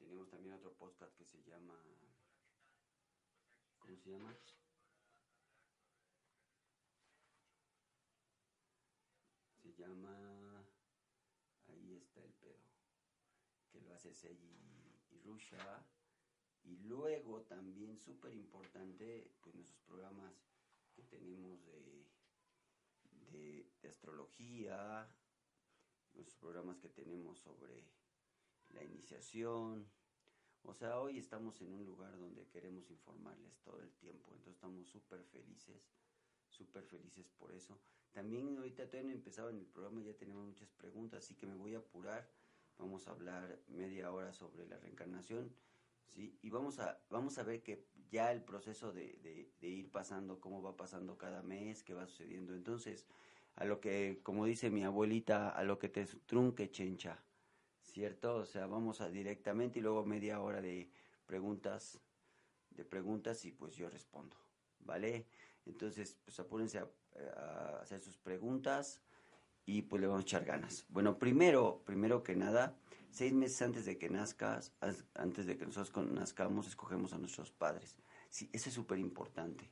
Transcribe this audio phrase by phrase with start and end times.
[0.00, 1.78] Tenemos también otro podcast que se llama...
[3.78, 4.34] ¿Cómo se llama?
[9.62, 10.64] Se llama...
[11.66, 12.62] Ahí está el pedo.
[13.70, 15.84] Que lo hace Seiji y Rusha.
[16.62, 20.34] Y luego también súper importante, pues nuestros programas
[20.94, 22.06] que tenemos de,
[23.82, 25.08] de astrología,
[26.20, 27.82] nuestros programas que tenemos sobre
[28.70, 29.90] la iniciación.
[30.62, 34.86] O sea, hoy estamos en un lugar donde queremos informarles todo el tiempo, entonces estamos
[34.86, 35.90] súper felices,
[36.50, 37.80] súper felices por eso.
[38.12, 41.54] También ahorita todavía no empezaba en el programa, ya tenemos muchas preguntas, así que me
[41.54, 42.28] voy a apurar.
[42.76, 45.54] Vamos a hablar media hora sobre la reencarnación,
[46.06, 46.38] ¿sí?
[46.42, 50.40] Y vamos a, vamos a ver que ya el proceso de, de, de ir pasando,
[50.40, 52.54] cómo va pasando cada mes, qué va sucediendo.
[52.54, 53.06] Entonces,
[53.56, 57.22] a lo que, como dice mi abuelita, a lo que te trunque chencha.
[57.90, 58.36] ¿cierto?
[58.36, 60.90] O sea, vamos a directamente y luego media hora de
[61.26, 62.00] preguntas,
[62.70, 64.36] de preguntas y pues yo respondo,
[64.80, 65.26] ¿vale?
[65.66, 66.88] Entonces, pues apúrense a,
[67.82, 69.02] hacer sus preguntas
[69.66, 70.86] y pues le vamos a echar ganas.
[70.88, 72.76] Bueno, primero, primero que nada,
[73.10, 74.72] seis meses antes de que nazcas,
[75.14, 77.98] antes de que nosotros nazcamos, escogemos a nuestros padres.
[78.30, 79.70] Sí, eso es súper importante.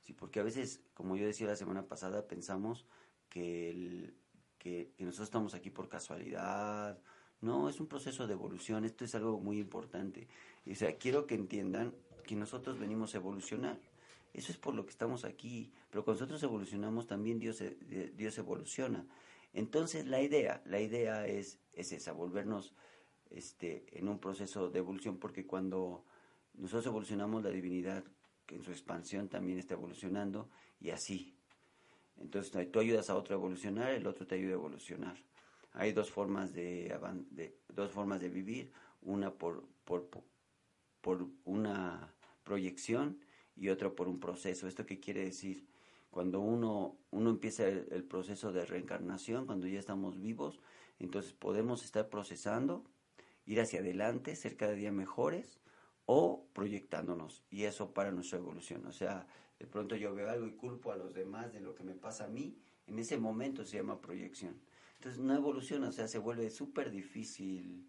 [0.00, 2.86] Sí, porque a veces, como yo decía la semana pasada, pensamos
[3.30, 4.14] que, el,
[4.58, 6.98] que, nosotros estamos aquí por casualidad
[7.40, 10.28] no, es un proceso de evolución, esto es algo muy importante.
[10.70, 11.94] O sea, quiero que entiendan
[12.26, 13.80] que nosotros venimos a evolucionar.
[14.34, 17.64] Eso es por lo que estamos aquí, pero cuando nosotros evolucionamos también Dios,
[18.14, 19.06] Dios evoluciona.
[19.54, 22.74] Entonces la idea, la idea es, es esa, volvernos
[23.30, 26.04] este, en un proceso de evolución, porque cuando
[26.54, 28.04] nosotros evolucionamos la divinidad,
[28.48, 31.36] en su expansión también está evolucionando, y así.
[32.20, 35.16] Entonces tú ayudas a otro a evolucionar, el otro te ayuda a evolucionar
[35.72, 36.96] hay dos formas de,
[37.30, 38.72] de dos formas de vivir,
[39.02, 40.08] una por, por,
[41.00, 42.14] por una
[42.44, 43.20] proyección
[43.56, 44.66] y otra por un proceso.
[44.66, 45.66] ¿Esto qué quiere decir?
[46.10, 50.60] Cuando uno, uno empieza el, el, proceso de reencarnación, cuando ya estamos vivos,
[50.98, 52.84] entonces podemos estar procesando,
[53.46, 55.60] ir hacia adelante, ser cada día mejores
[56.06, 57.44] o proyectándonos.
[57.50, 58.86] Y eso para nuestra evolución.
[58.86, 59.26] O sea,
[59.58, 62.24] de pronto yo veo algo y culpo a los demás de lo que me pasa
[62.24, 62.56] a mí,
[62.86, 64.60] en ese momento se llama proyección.
[64.94, 67.86] Entonces no evoluciona, o sea, se vuelve súper difícil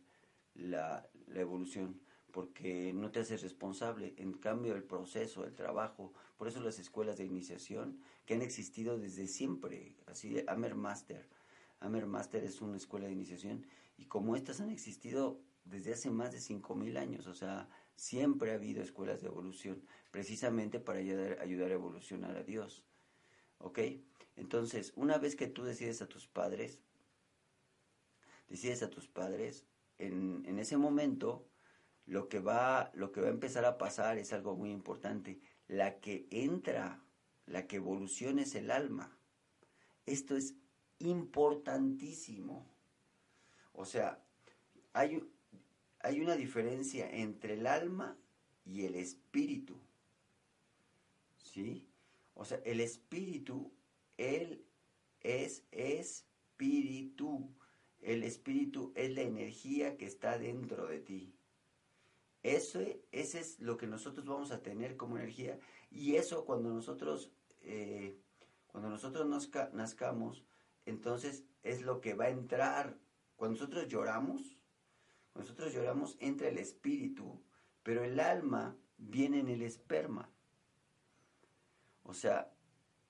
[0.54, 2.00] la, la, evolución
[2.32, 4.14] porque no te haces responsable.
[4.18, 8.98] En cambio, el proceso, el trabajo, por eso las escuelas de iniciación que han existido
[8.98, 11.28] desde siempre, así, Amer Master.
[11.82, 13.66] Amer Master es una escuela de iniciación
[13.98, 18.56] y como estas han existido desde hace más de 5.000 años, o sea, siempre ha
[18.56, 22.84] habido escuelas de evolución, precisamente para ayudar, ayudar a evolucionar a Dios.
[23.58, 23.80] ¿Ok?
[24.36, 26.80] Entonces, una vez que tú decides a tus padres,
[28.50, 29.66] decides a tus padres,
[30.00, 31.48] en, en ese momento
[32.06, 35.40] lo que, va, lo que va a empezar a pasar es algo muy importante.
[35.68, 37.02] La que entra,
[37.46, 39.18] la que evoluciona es el alma.
[40.06, 40.56] Esto es
[41.00, 42.68] importantísimo.
[43.74, 44.24] O sea,
[44.94, 45.24] hay,
[46.04, 48.18] hay una diferencia entre el alma
[48.66, 49.76] y el espíritu.
[51.38, 51.88] ¿Sí?
[52.34, 53.72] O sea, el espíritu,
[54.18, 54.66] él
[55.22, 57.50] es espíritu.
[58.02, 61.36] El espíritu es la energía que está dentro de ti.
[62.44, 62.82] Eso,
[63.12, 65.60] es lo que nosotros vamos a tener como energía.
[65.92, 67.32] Y eso cuando nosotros,
[67.62, 68.18] eh,
[68.68, 70.44] cuando nosotros nazca, nazcamos,
[70.86, 72.98] entonces es lo que va a entrar.
[73.36, 74.58] Cuando nosotros lloramos,
[75.36, 77.42] nosotros lloramos entra el espíritu,
[77.84, 80.30] pero el alma viene en el esperma.
[82.04, 82.54] O sea,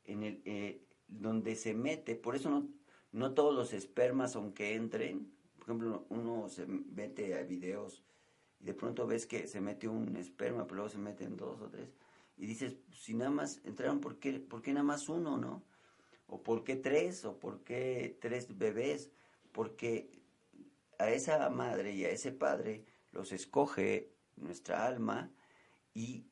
[0.06, 2.68] en el, eh, donde se mete, por eso no,
[3.12, 8.04] no todos los espermas, aunque entren, por ejemplo, uno se mete a videos
[8.60, 11.70] y de pronto ves que se mete un esperma, pero luego se meten dos o
[11.70, 11.90] tres.
[12.38, 15.64] Y dices, si nada más entraron, ¿por qué, ¿por qué nada más uno, no?
[16.28, 17.26] ¿O por qué tres?
[17.26, 19.12] ¿O por qué tres bebés?
[19.52, 20.10] Porque
[21.02, 25.32] a esa madre y a ese padre los escoge nuestra alma
[25.94, 26.26] y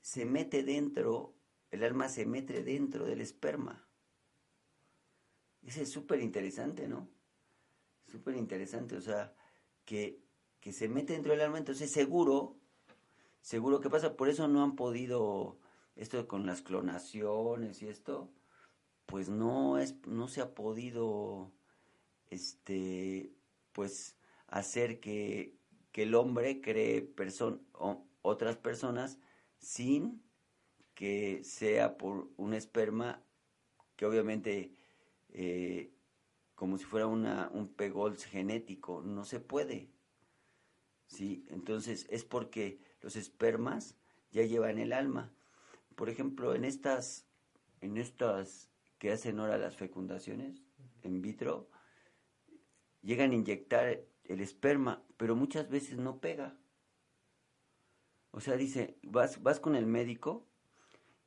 [0.00, 1.34] se mete dentro,
[1.70, 3.86] el alma se mete dentro del esperma.
[5.62, 7.08] Ese es súper interesante, ¿no?
[8.06, 9.34] Súper interesante, o sea,
[9.84, 10.20] que,
[10.60, 12.56] que se mete dentro del alma, entonces seguro,
[13.40, 15.58] seguro que pasa, por eso no han podido,
[15.96, 18.30] esto con las clonaciones y esto,
[19.06, 21.50] pues no es, no se ha podido,
[22.28, 23.32] este,
[23.74, 24.16] pues
[24.46, 25.58] hacer que,
[25.92, 27.62] el hombre cree person,
[28.22, 29.18] otras personas
[29.58, 30.24] sin
[30.94, 33.22] que sea por un esperma
[33.94, 34.74] que obviamente
[35.28, 35.92] eh,
[36.56, 39.88] como si fuera una, un pegols genético, no se puede.
[41.06, 41.44] ¿sí?
[41.50, 43.96] Entonces es porque los espermas
[44.32, 45.32] ya llevan el alma.
[45.94, 47.26] Por ejemplo, en estas,
[47.80, 48.68] en estas
[48.98, 50.62] que hacen ahora las fecundaciones
[51.04, 51.68] in vitro,
[53.04, 56.56] llegan a inyectar el esperma, pero muchas veces no pega.
[58.30, 60.44] O sea, dice, vas, vas con el médico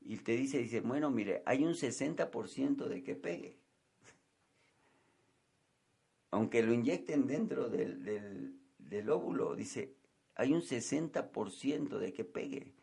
[0.02, 3.58] y te dice, dice, bueno, mire, hay un 60% de que pegue.
[6.32, 9.96] Aunque lo inyecten dentro del, del, óvulo, dice,
[10.36, 12.74] hay un 60% de que pegue.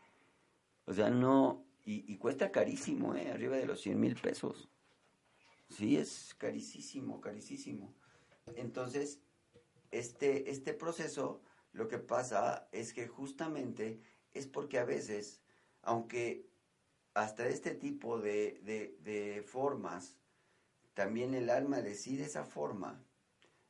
[0.87, 3.31] O sea, no, y, cuesta carísimo, ¿eh?
[3.31, 4.71] arriba de los 100 mil pesos.
[5.69, 7.93] Sí, es carísimo, carísimo.
[8.57, 9.21] Entonces,
[9.91, 11.43] este, este proceso,
[11.73, 14.01] lo que pasa es que justamente
[14.33, 15.41] es porque a veces,
[15.83, 16.49] aunque
[17.15, 20.17] hasta este tipo de, formas,
[20.95, 23.05] también el alma decide esa forma.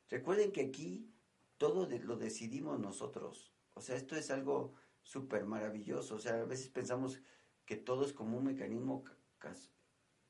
[0.09, 1.11] Recuerden que aquí
[1.57, 3.53] todo lo decidimos nosotros.
[3.73, 4.73] O sea, esto es algo
[5.03, 6.15] súper maravilloso.
[6.15, 7.21] O sea, a veces pensamos
[7.65, 9.03] que todo es como un mecanismo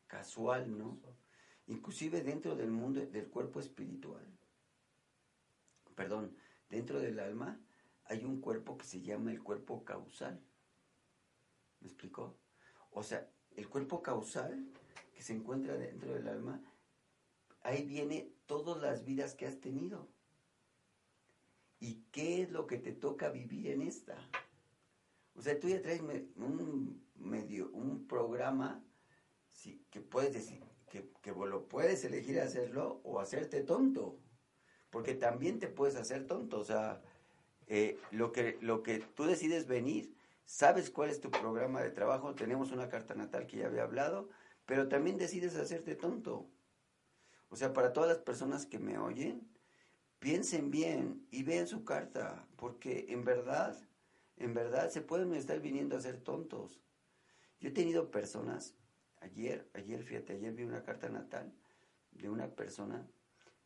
[0.07, 0.99] casual, ¿no?
[1.67, 4.34] Inclusive dentro del mundo del cuerpo espiritual.
[5.95, 6.35] Perdón,
[6.69, 7.59] dentro del alma
[8.05, 10.39] hay un cuerpo que se llama el cuerpo causal.
[11.79, 12.37] ¿Me explicó?
[12.91, 14.67] O sea, el cuerpo causal
[15.13, 16.61] que se encuentra dentro del alma,
[17.63, 20.07] ahí viene todas las vidas que has tenido.
[21.79, 24.17] ¿Y qué es lo que te toca vivir en esta?
[25.35, 28.83] O sea, tú ya traes un medio, un programa
[29.89, 34.19] que puedes decir, que, que lo puedes elegir hacerlo o hacerte tonto.
[34.95, 36.57] Porque también te puedes hacer tonto.
[36.57, 37.01] O sea,
[37.67, 40.15] eh, lo, que, lo que tú decides venir,
[40.45, 44.29] sabes cuál es tu programa de trabajo, tenemos una carta natal que ya había hablado,
[44.65, 46.47] pero también decides hacerte tonto.
[47.49, 49.45] O sea, para todas las personas que me oyen,
[50.19, 53.75] piensen bien y vean su carta, porque en verdad,
[54.37, 56.79] en verdad se pueden estar viniendo a ser tontos.
[57.59, 58.75] Yo he tenido personas,
[59.19, 61.51] ayer, ayer, fíjate, ayer vi una carta natal
[62.11, 63.05] de una persona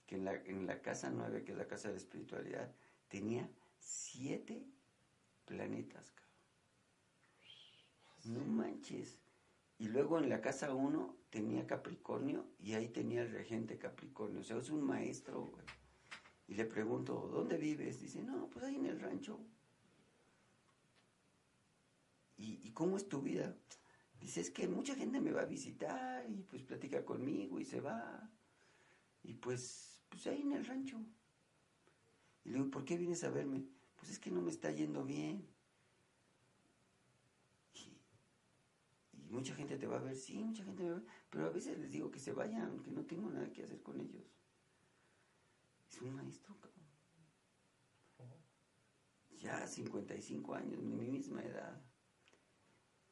[0.10, 2.74] que en la, en la casa nueve, que es la casa de espiritualidad,
[3.10, 3.48] tenía
[3.78, 4.66] siete
[5.46, 6.12] planetas,
[8.24, 9.20] No manches.
[9.78, 14.42] Y luego en la casa uno tenía Capricornio y ahí tenía el regente Capricornio.
[14.42, 15.52] O sea, es un maestro.
[16.48, 18.02] Y le pregunto, ¿dónde vives?
[18.02, 19.40] Dice, no, pues ahí en el rancho.
[22.36, 23.56] ¿Y, ¿Y cómo es tu vida?
[24.20, 27.80] Dice, es que mucha gente me va a visitar y pues platica conmigo y se
[27.80, 28.28] va.
[29.24, 31.00] Y pues, pues ahí en el rancho.
[32.44, 33.64] Y le digo, ¿por qué vienes a verme?
[33.96, 35.48] Pues es que no me está yendo bien.
[37.74, 41.46] Y, mucha gente te va a ver, sí, mucha gente me va a ver, pero
[41.46, 44.24] a veces les digo que se vayan, que no tengo nada que hacer con ellos.
[45.90, 46.80] Es un maestro, cabrón.
[49.38, 51.82] Ya 55 años, mi misma edad.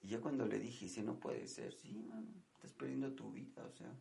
[0.01, 3.65] Y ya cuando le dije, si no puede ser, sí, mano, estás perdiendo tu vida,
[3.65, 3.93] o sea.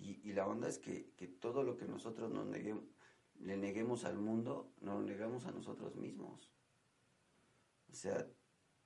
[0.00, 2.84] Y, la onda es que, que todo lo que nosotros nos neguemos,
[3.40, 6.52] le neguemos al mundo, no lo negamos a nosotros mismos.
[7.90, 8.26] O sea,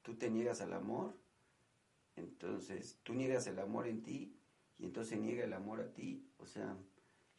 [0.02, 1.18] tú te niegas al amor,
[2.16, 4.36] entonces tú niegas el amor en ti
[4.78, 6.26] y entonces niega el amor a ti.
[6.38, 6.76] O sea,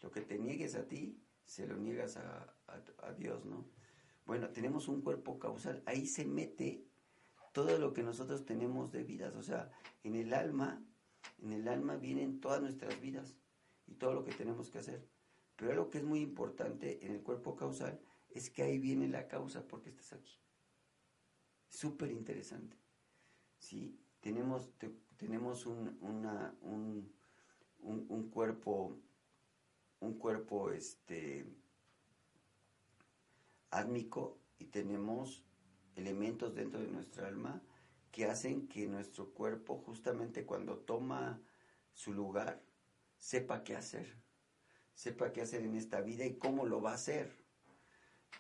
[0.02, 3.66] lo que te niegues a ti, se lo niegas a, a Dios, ¿no?
[4.26, 6.86] Bueno, tenemos un cuerpo causal, ahí se mete
[7.52, 9.70] todo lo que nosotros tenemos de vidas, o sea,
[10.04, 10.82] en el alma,
[11.42, 13.36] en el alma vienen todas nuestras vidas
[13.88, 15.08] y todo lo que tenemos que hacer.
[15.56, 18.00] Pero algo que es muy importante en el cuerpo causal
[18.30, 20.40] es que ahí viene la causa porque estás aquí.
[21.70, 22.78] Súper interesante.
[23.58, 24.00] ¿sí?
[24.20, 24.72] Tenemos,
[25.18, 27.14] tenemos un, un,
[27.82, 28.98] un, cuerpo,
[30.00, 31.46] un cuerpo este,
[33.70, 35.44] átmico y tenemos
[35.96, 37.62] elementos dentro de nuestra alma
[38.12, 41.42] que hacen que nuestro cuerpo justamente cuando toma
[41.94, 42.64] su lugar
[43.24, 44.18] sepa qué hacer,
[44.94, 47.32] sepa qué hacer en esta vida y cómo lo va a hacer.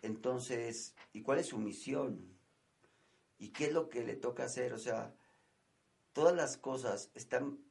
[0.02, 2.38] Entonces, ¿y cuál es su misión?
[3.38, 4.74] ¿Y qué es lo que le toca hacer?
[4.74, 5.16] O sea,
[6.12, 7.64] todas las cosas están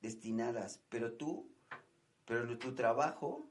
[0.00, 1.52] destinadas, pero tú,
[2.24, 3.46] pero tu trabajo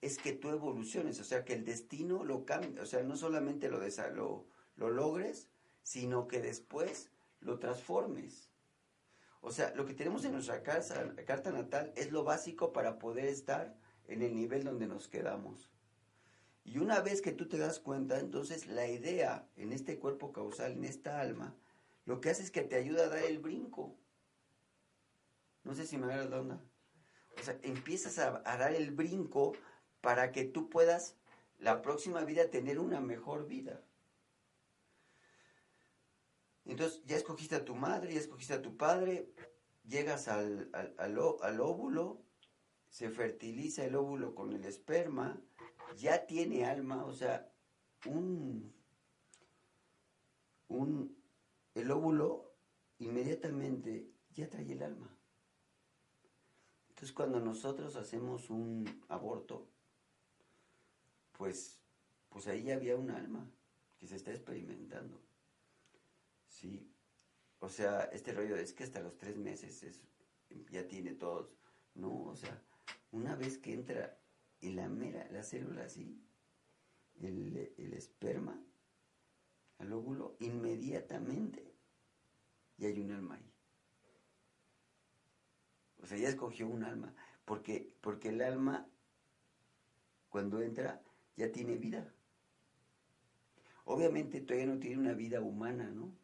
[0.00, 3.68] es que tú evoluciones, o sea, que el destino lo cambie, o sea, no solamente
[3.68, 3.80] lo,
[4.14, 5.50] lo, lo logres,
[5.82, 8.48] sino que después lo transformes.
[9.46, 13.26] O sea, lo que tenemos en nuestra casa, carta natal es lo básico para poder
[13.26, 13.76] estar
[14.08, 15.70] en el nivel donde nos quedamos.
[16.64, 20.72] Y una vez que tú te das cuenta, entonces la idea en este cuerpo causal,
[20.72, 21.54] en esta alma,
[22.06, 23.94] lo que hace es que te ayuda a dar el brinco.
[25.62, 26.60] No sé si me agarras la onda.
[27.38, 29.52] O sea, empiezas a, a dar el brinco
[30.00, 31.16] para que tú puedas
[31.58, 33.82] la próxima vida tener una mejor vida.
[36.64, 39.30] Entonces ya escogiste a tu madre, ya escogiste a tu padre,
[39.84, 41.18] llegas al, al,
[41.60, 42.22] óvulo,
[42.88, 45.40] se fertiliza el óvulo con el esperma,
[45.96, 47.52] ya tiene alma, o sea,
[48.06, 48.74] un,
[50.68, 51.16] un,
[51.74, 52.54] el óvulo
[52.98, 55.14] inmediatamente ya trae el alma.
[56.88, 59.68] Entonces cuando nosotros hacemos un aborto,
[61.32, 61.80] pues,
[62.30, 63.50] pues ahí ya había un alma
[63.98, 65.20] que se está experimentando.
[66.54, 66.88] Sí.
[67.58, 70.00] O sea, este rollo es que hasta los tres meses es,
[70.70, 71.52] ya tiene todos.
[71.94, 72.62] No, o sea,
[73.10, 74.16] una vez que entra
[74.60, 76.22] en la mera, la célula así,
[77.20, 78.62] el, el esperma,
[79.78, 81.74] al óvulo, inmediatamente
[82.76, 83.52] ya hay un alma ahí.
[86.02, 87.14] O sea, ya escogió un alma.
[87.44, 88.88] Porque, porque el alma,
[90.28, 91.02] cuando entra,
[91.36, 92.14] ya tiene vida.
[93.86, 96.23] Obviamente todavía no tiene una vida humana, ¿no?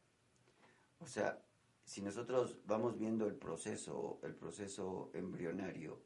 [1.00, 1.42] O sea,
[1.84, 6.00] si nosotros vamos viendo el proceso, el proceso embrionario,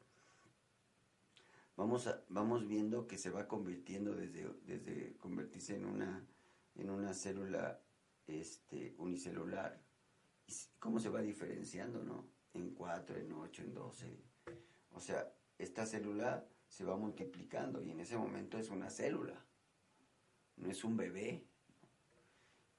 [1.75, 6.25] vamos, vamos viendo que se va convirtiendo desde, desde convertirse en una,
[6.75, 7.79] en una célula
[8.25, 9.79] este, unicelular,
[10.79, 12.25] cómo se va diferenciando, ¿no?
[12.53, 14.19] En 4, en 8, en 12.
[14.93, 19.45] O sea, esta célula se va multiplicando y en ese momento es una célula,
[20.57, 21.45] no es un bebé,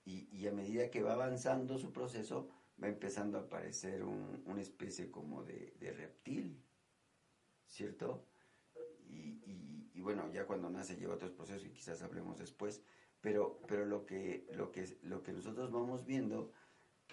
[0.07, 2.49] y, a medida que va avanzando su proceso,
[2.83, 6.63] va empezando a aparecer una especie como de, reptil,
[7.67, 8.25] ¿cierto?
[9.09, 12.81] Y, bueno, ya cuando nace lleva otros procesos y quizás hablemos después,
[13.21, 16.53] pero, pero lo, que, lo, que, lo que nosotros vamos viendo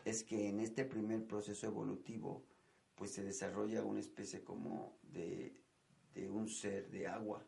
[0.06, 2.46] es que en este primer proceso evolutivo,
[2.94, 5.58] pues se desarrolla una especie como de,
[6.14, 7.44] de un ser de agua.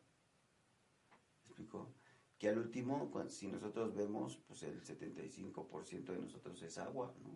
[1.44, 1.94] ¿Me explico?
[2.38, 7.30] Que al último, si nosotros vemos, pues el 75% de nosotros es agua, ¿no?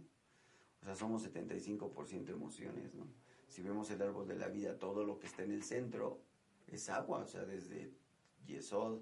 [0.81, 3.07] O sea, somos 75% emociones, ¿no?
[3.47, 6.21] Si vemos el árbol de la vida, todo lo que está en el centro
[6.67, 7.91] es agua, o sea, desde
[8.45, 9.01] Yesod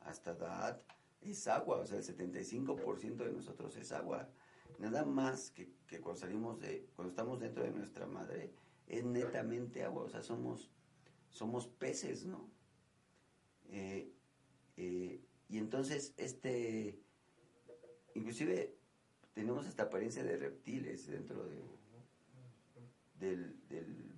[0.00, 0.82] hasta Da'at
[1.20, 4.28] es agua, o sea, el 75% de nosotros es agua.
[4.78, 8.52] Nada más que, que, cuando salimos de, cuando estamos dentro de nuestra madre,
[8.86, 10.70] es netamente agua, o sea, somos,
[11.30, 12.48] somos peces, ¿no?
[13.70, 14.12] Eh,
[14.76, 16.98] eh, y entonces, este,
[18.14, 18.76] inclusive
[19.32, 21.62] tenemos esta apariencia de reptiles dentro de,
[23.18, 23.54] del,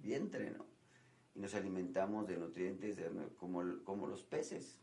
[0.02, 0.66] vientre, ¿no?
[1.34, 2.98] Y nos alimentamos de nutrientes
[3.36, 4.80] como, como los peces,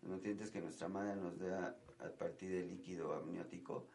[0.00, 3.86] los nutrientes que nuestra madre nos da a partir del líquido amniótico,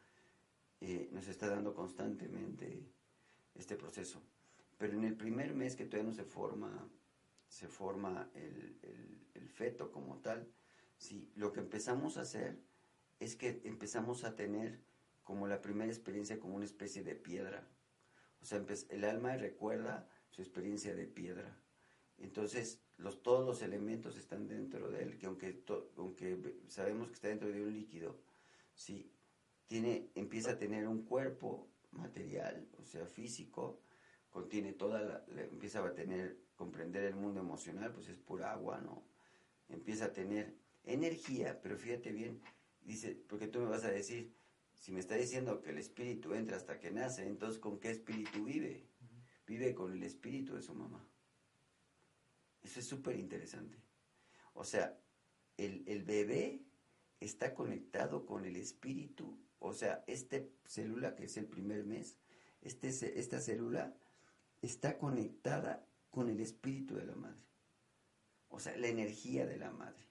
[0.80, 2.82] eh, nos está dando constantemente
[3.56, 4.22] este proceso.
[4.78, 6.88] Pero en el primer mes que todavía no se forma,
[7.50, 8.78] se forma el,
[9.34, 10.48] el feto como tal,
[10.98, 12.58] Sí, lo que empezamos a hacer
[13.20, 14.80] es que empezamos a tener
[15.24, 17.68] como la primera experiencia como una especie de piedra.
[18.42, 21.58] O sea, el alma recuerda su experiencia de piedra.
[22.18, 25.64] Entonces, los, todos los elementos están dentro de él, que aunque,
[25.98, 28.18] aunque sabemos que está dentro de un líquido,
[28.74, 29.12] sí,
[29.68, 33.82] tiene, empieza a tener un cuerpo material, o sea, físico,
[34.30, 39.04] contiene toda la, empieza a tener, comprender el mundo emocional, pues es pura agua, ¿no?
[39.70, 40.56] Empieza a tener
[40.88, 42.42] energía, pero fíjate bien,
[42.82, 44.34] dice, porque tú me vas a decir,
[44.74, 48.44] si me está diciendo que el espíritu entra hasta que nace, entonces ¿con qué espíritu
[48.44, 48.88] vive?
[49.46, 51.08] Vive con el espíritu de su mamá.
[52.62, 53.78] Eso es súper interesante.
[54.54, 55.00] O sea,
[55.58, 56.64] el, el, bebé
[57.20, 62.18] está conectado con el espíritu, o sea, esta célula que es el primer mes,
[62.62, 62.90] este,
[63.20, 63.96] esta célula
[64.62, 67.42] está conectada con el espíritu de la madre.
[68.50, 70.07] O sea, la energía de la madre.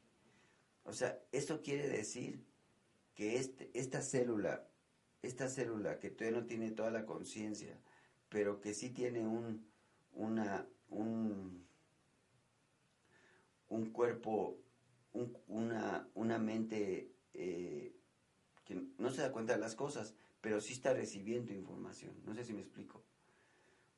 [0.86, 2.44] O sea, esto quiere decir
[3.14, 4.68] que este, esta célula,
[5.22, 7.80] esta célula que todavía no tiene toda la conciencia,
[8.28, 9.66] pero que sí tiene un,
[10.12, 11.66] una, un,
[13.68, 14.58] un cuerpo,
[15.48, 17.96] una, una mente eh,
[18.64, 22.14] que no se da cuenta de las cosas, pero sí está recibiendo información.
[22.24, 23.02] No sé si me explico.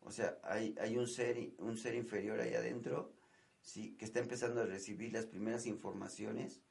[0.00, 3.12] O sea, hay, hay un, ser, un ser inferior ahí adentro,
[3.60, 6.62] sí, que está empezando a recibir las primeras informaciones,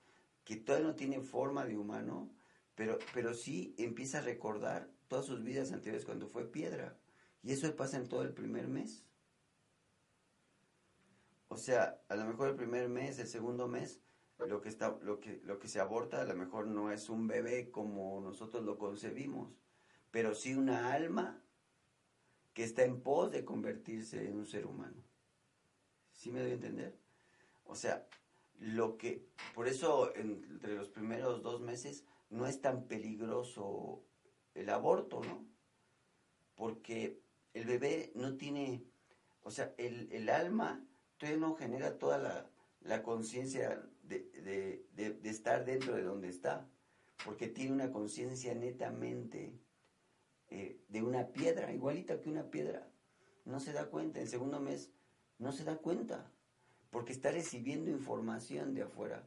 [0.48, 2.32] que todavía no tiene forma de humano,
[2.74, 6.98] pero, pero sí empieza a recordar todas sus vidas anteriores cuando fue piedra.
[7.44, 9.04] Y eso pasa en todo el primer mes.
[11.50, 14.00] O sea, a lo mejor el primer mes, el segundo mes,
[14.38, 17.28] lo que, está, lo que, lo que se aborta a lo mejor no es un
[17.28, 19.54] bebé como nosotros lo concebimos,
[20.12, 21.44] pero sí una alma
[22.54, 25.04] que está en pos de convertirse en un ser humano.
[26.14, 26.98] ¿Sí me doy a entender?
[27.66, 28.08] O sea,
[28.60, 34.04] lo que, por eso entre los primeros dos meses no es tan peligroso
[34.56, 35.46] el aborto, ¿no?
[36.56, 37.22] Porque
[37.54, 38.84] el bebé no tiene,
[39.44, 40.84] o sea, el, el alma
[41.18, 42.50] todavía no genera toda la,
[42.82, 46.68] la conciencia de, estar dentro de donde está,
[47.26, 49.60] porque tiene una conciencia netamente
[50.50, 52.90] eh, de una piedra, igualita que una piedra.
[53.46, 54.92] No se da cuenta, en segundo mes
[55.38, 56.32] no se da cuenta,
[56.90, 59.24] porque está recibiendo información de afuera.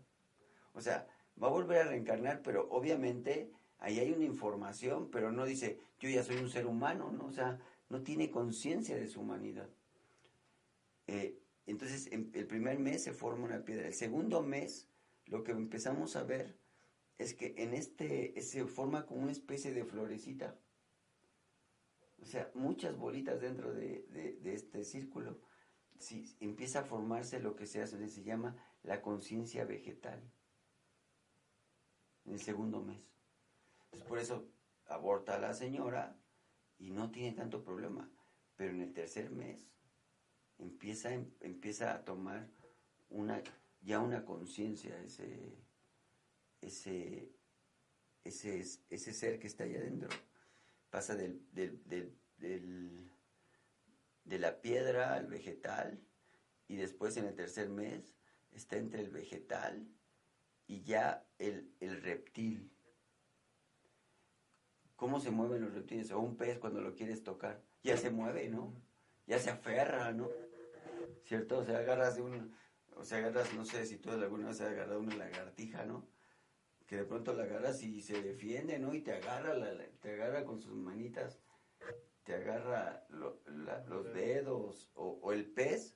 [0.74, 1.06] O sea,
[1.42, 6.08] va a volver a reencarnar, pero obviamente ahí hay una información, pero no dice, yo
[6.08, 7.26] ya soy un ser humano, ¿no?
[7.26, 9.68] O sea, no tiene conciencia de su humanidad.
[11.06, 13.86] Eh, entonces, el primer mes se forma una piedra.
[13.86, 14.88] El segundo mes,
[15.26, 16.56] lo que empezamos a ver
[17.20, 20.58] es que en este se forma como una especie de florecita.
[22.22, 25.38] O sea, muchas bolitas dentro de, este círculo.
[26.00, 30.32] Sí, empieza a formarse lo que se, hace, se llama la conciencia vegetal.
[32.24, 33.02] En el segundo mes.
[34.08, 34.48] Por eso
[34.86, 36.18] aborta a la señora
[36.78, 38.10] y no tiene tanto problema.
[38.56, 39.70] Pero en el tercer mes
[40.56, 42.48] empieza, empieza a tomar
[43.10, 43.42] una,
[43.82, 45.58] ya una conciencia ese,
[46.62, 47.30] ese,
[48.24, 50.08] ese, ese ser que está ahí adentro.
[50.88, 51.46] Pasa del,
[54.24, 56.00] de la piedra al vegetal
[56.68, 58.14] y después en el tercer mes
[58.52, 59.88] está entre el vegetal
[60.66, 62.72] y ya el, el reptil.
[64.96, 66.10] ¿Cómo se mueven los reptiles?
[66.12, 67.62] O un pez cuando lo quieres tocar.
[67.82, 68.74] Ya se mueve, ¿no?
[69.26, 70.28] Ya se aferra, ¿no?
[71.24, 71.58] ¿cierto?
[71.58, 72.52] O sea, agarras de un,
[72.96, 76.08] o sea, agarras, no sé si tú alguna vez has agarrado una lagartija, ¿no?
[76.86, 78.94] Que de pronto la agarras y se defiende, ¿no?
[78.94, 81.38] Y te agarra, la, te agarra con sus manitas,
[82.24, 85.94] te agarra los dedos, o, el pez,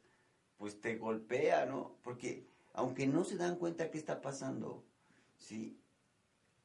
[0.56, 1.96] pues te golpea, ¿no?
[2.02, 4.84] Porque aunque no se dan cuenta qué está pasando,
[5.36, 5.78] sí,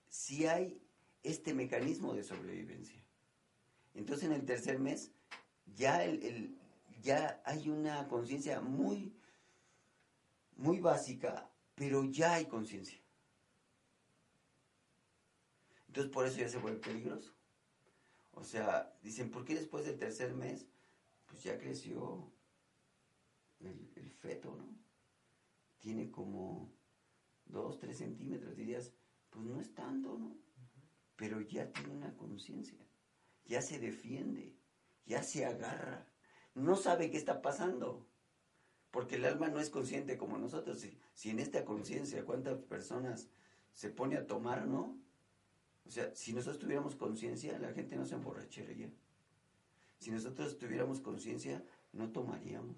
[0.07, 0.81] sí hay
[1.23, 3.03] este mecanismo de sobrevivencia.
[3.93, 5.11] Entonces en el tercer mes
[5.75, 6.57] ya el,
[7.01, 9.13] ya hay una conciencia muy,
[10.55, 12.99] muy básica, pero ya hay conciencia.
[15.87, 17.38] Entonces por eso ya se vuelve peligroso.
[18.39, 20.65] O sea, dicen, ¿por qué después del tercer mes?
[21.25, 22.31] Pues ya creció
[23.59, 24.77] el, feto, ¿no?
[25.79, 26.73] Tiene como
[27.45, 28.93] dos, tres centímetros, dirías,
[29.29, 30.37] pues no es tanto, ¿no?
[31.15, 32.79] Pero ya tiene una conciencia,
[33.45, 34.57] ya se defiende,
[35.05, 36.07] ya se agarra,
[36.55, 38.07] no sabe qué está pasando,
[38.91, 40.79] porque el alma no es consciente como nosotros.
[40.79, 43.29] Si, si en esta conciencia, ¿cuántas personas
[43.73, 44.97] se pone a tomar, no?
[45.89, 48.91] O sea, si nosotros tuviéramos conciencia, la gente no se emborracharía.
[49.97, 52.77] Si nosotros tuviéramos conciencia, no tomaríamos.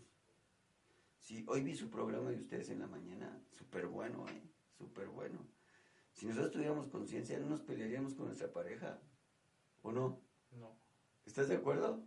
[1.19, 4.41] Si hoy vi su programa de ustedes en la mañana, súper bueno, ¿eh?
[4.78, 5.39] Súper bueno.
[6.13, 8.97] Si nosotros tuviéramos conciencia, no nos pelearíamos con nuestra pareja,
[9.82, 10.21] ¿o no?
[10.58, 10.74] No.
[11.26, 12.02] ¿Estás de acuerdo?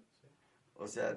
[0.76, 1.14] O sea,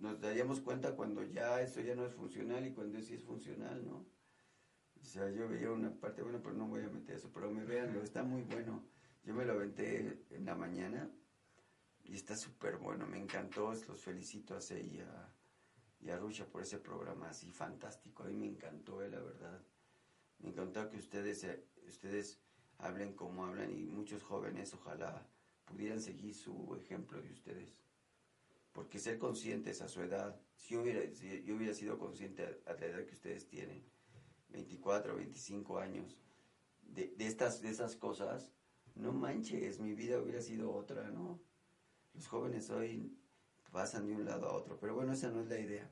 [0.00, 3.84] nos daríamos cuenta cuando ya esto ya no es funcional y cuando sí es funcional,
[3.84, 4.06] ¿no?
[5.02, 7.66] O sea, yo veía una parte, bueno, pero no voy a meter eso, pero me
[7.66, 8.90] vean, está muy bueno.
[9.24, 11.10] Yo me lo aventé en la mañana
[12.04, 15.32] y está súper bueno, me encantó, los felicito a C y a,
[16.00, 19.62] y por ese programa así fantástico, a mí me encantó, eh, la verdad.
[20.40, 22.40] Me encantó que ustedes, eh, ustedes
[22.78, 25.24] hablen como hablan y muchos jóvenes ojalá
[25.64, 27.82] pudieran seguir su ejemplo de ustedes
[28.72, 33.14] porque ser conscientes a su edad, si yo hubiera, sido consciente a, la edad que
[33.14, 33.84] ustedes tienen,
[34.48, 36.18] 24, 25 años,
[36.82, 38.50] de, estas, de esas cosas,
[38.94, 41.40] no manches, mi vida hubiera sido otra, ¿no?
[42.14, 43.16] Los jóvenes hoy
[43.70, 45.90] pasan de un lado a otro, pero bueno, esa no es la idea.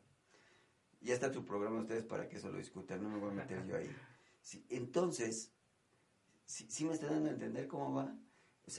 [1.00, 3.66] Ya está tu programa ustedes para que eso lo discutan, no me voy a meter
[3.66, 3.90] yo ahí.
[4.68, 5.52] entonces,
[6.44, 8.14] si me están dando a entender cómo va,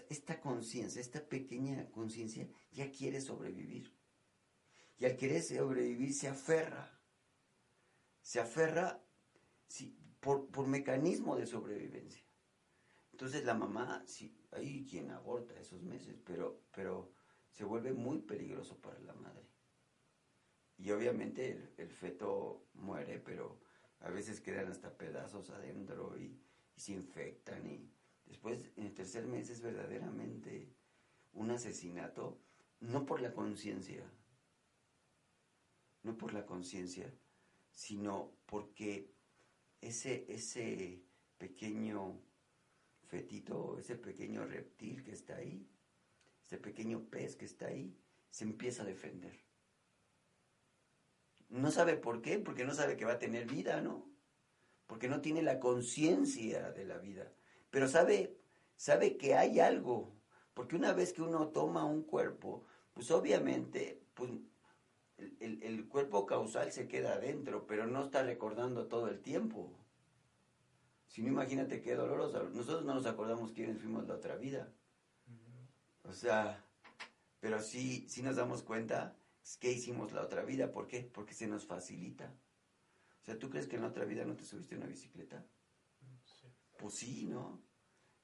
[0.10, 3.94] esta conciencia, esta pequeña conciencia ya quiere sobrevivir.
[4.98, 7.00] Y al querer sobrevivir se aferra.
[8.22, 9.04] Se aferra
[10.20, 12.24] por, por mecanismo de sobrevivencia.
[13.22, 17.14] Entonces la mamá, sí, hay quien aborta esos meses, pero, pero
[17.52, 19.48] se vuelve muy peligroso para la madre.
[20.80, 23.62] Y obviamente el, feto muere, pero
[24.00, 26.42] a veces quedan hasta pedazos adentro y,
[26.76, 27.64] se infectan.
[27.68, 27.94] Y
[28.26, 30.74] después, en el tercer mes es verdaderamente
[31.34, 32.42] un asesinato,
[32.80, 34.04] no por la conciencia,
[36.02, 37.14] no por la conciencia,
[37.72, 39.14] sino porque
[39.80, 41.04] ese, ese
[41.38, 42.20] pequeño
[43.12, 45.67] fetito, ese pequeño reptil que está ahí,
[46.45, 47.93] ese pequeño pez que está ahí,
[48.30, 49.38] se empieza a defender.
[51.50, 54.10] No sabe por qué, porque no sabe que va a tener vida, ¿no?
[54.88, 57.30] Porque no tiene la conciencia de la vida.
[57.69, 58.38] Pero sabe,
[58.78, 60.15] sabe que hay algo.
[60.54, 64.32] Porque una vez que uno toma un cuerpo, pues obviamente, pues
[65.41, 69.81] el, el cuerpo causal se queda adentro, pero no está recordando todo el tiempo.
[71.12, 72.41] Si no, imagínate qué doloroso.
[72.52, 74.74] Nosotros no nos acordamos quiénes fuimos la otra vida.
[76.04, 76.65] O sea,
[77.41, 79.17] pero sí, sí nos damos cuenta
[79.60, 80.71] que hicimos la otra vida.
[80.71, 81.02] ¿Por qué?
[81.13, 82.34] Porque se nos facilita.
[83.21, 85.45] O sea, ¿tú crees que en la otra vida no te subiste a una bicicleta?
[86.78, 87.62] Pues sí, ¿no?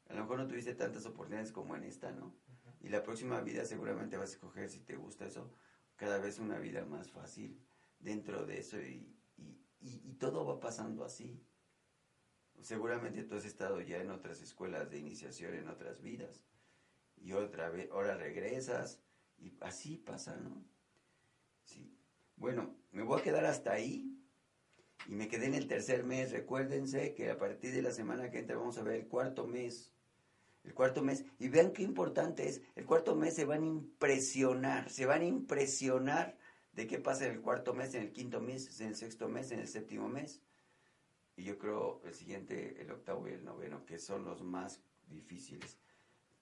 [0.07, 2.37] A lo mejor no tuviste tantas oportunidades como en esta, ¿no?
[2.79, 5.51] Y la próxima vida seguramente vas a escoger, si te gusta eso,
[5.97, 7.61] cada vez una vida más fácil
[7.99, 9.13] dentro de eso y,
[9.81, 11.43] y todo va pasando así.
[12.61, 16.43] Seguramente tú has estado ya en otras escuelas de iniciación, en otras vidas,
[17.15, 18.99] y otra vez, ahora regresas,
[19.37, 20.63] y así pasa, ¿no?
[21.63, 21.95] Sí.
[22.35, 24.17] Bueno, me voy a quedar hasta ahí,
[25.07, 26.31] y me quedé en el tercer mes.
[26.31, 29.93] Recuérdense que a partir de la semana que entra vamos a ver el cuarto mes.
[30.63, 34.89] El cuarto mes, y vean qué importante es, el cuarto mes se van a impresionar,
[34.89, 36.37] se van a impresionar
[36.73, 39.51] de qué pasa en el cuarto mes, en el quinto mes, en el sexto mes,
[39.51, 40.41] en el séptimo mes
[41.37, 45.77] y yo creo el siguiente, el octavo y el noveno, que son los más difíciles.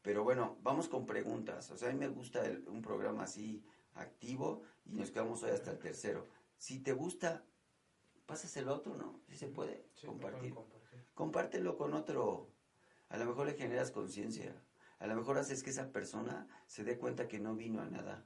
[0.02, 1.70] Pero bueno, vamos con preguntas.
[1.70, 3.64] O sea, a mí me gusta un programa así
[3.96, 6.30] activo y nos quedamos hoy hasta el tercero.
[6.58, 7.44] Si te gusta,
[8.26, 9.20] pásaselo a otro, ¿no?
[9.28, 10.56] Si se puede compartir.
[11.14, 12.50] Compártelo con otro.
[13.10, 14.56] A lo mejor le generas conciencia.
[15.00, 18.26] A lo mejor haces que esa persona se dé cuenta que no vino a nada.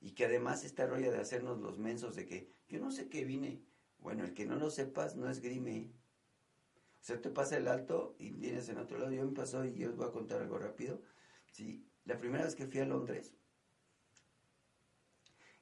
[0.00, 3.26] Y que además esta rolla de hacernos los mensos de que yo no sé qué
[3.26, 3.62] vine.
[4.00, 5.92] Bueno, el que no lo sepas no es grime.
[7.00, 9.12] O sea, te pasa el alto y vienes en otro lado.
[9.12, 11.00] Yo me pasó y yo os voy a contar algo rápido.
[11.52, 13.34] Sí, la primera vez que fui a Londres,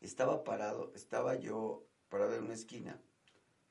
[0.01, 3.01] estaba parado, estaba yo parado en una esquina.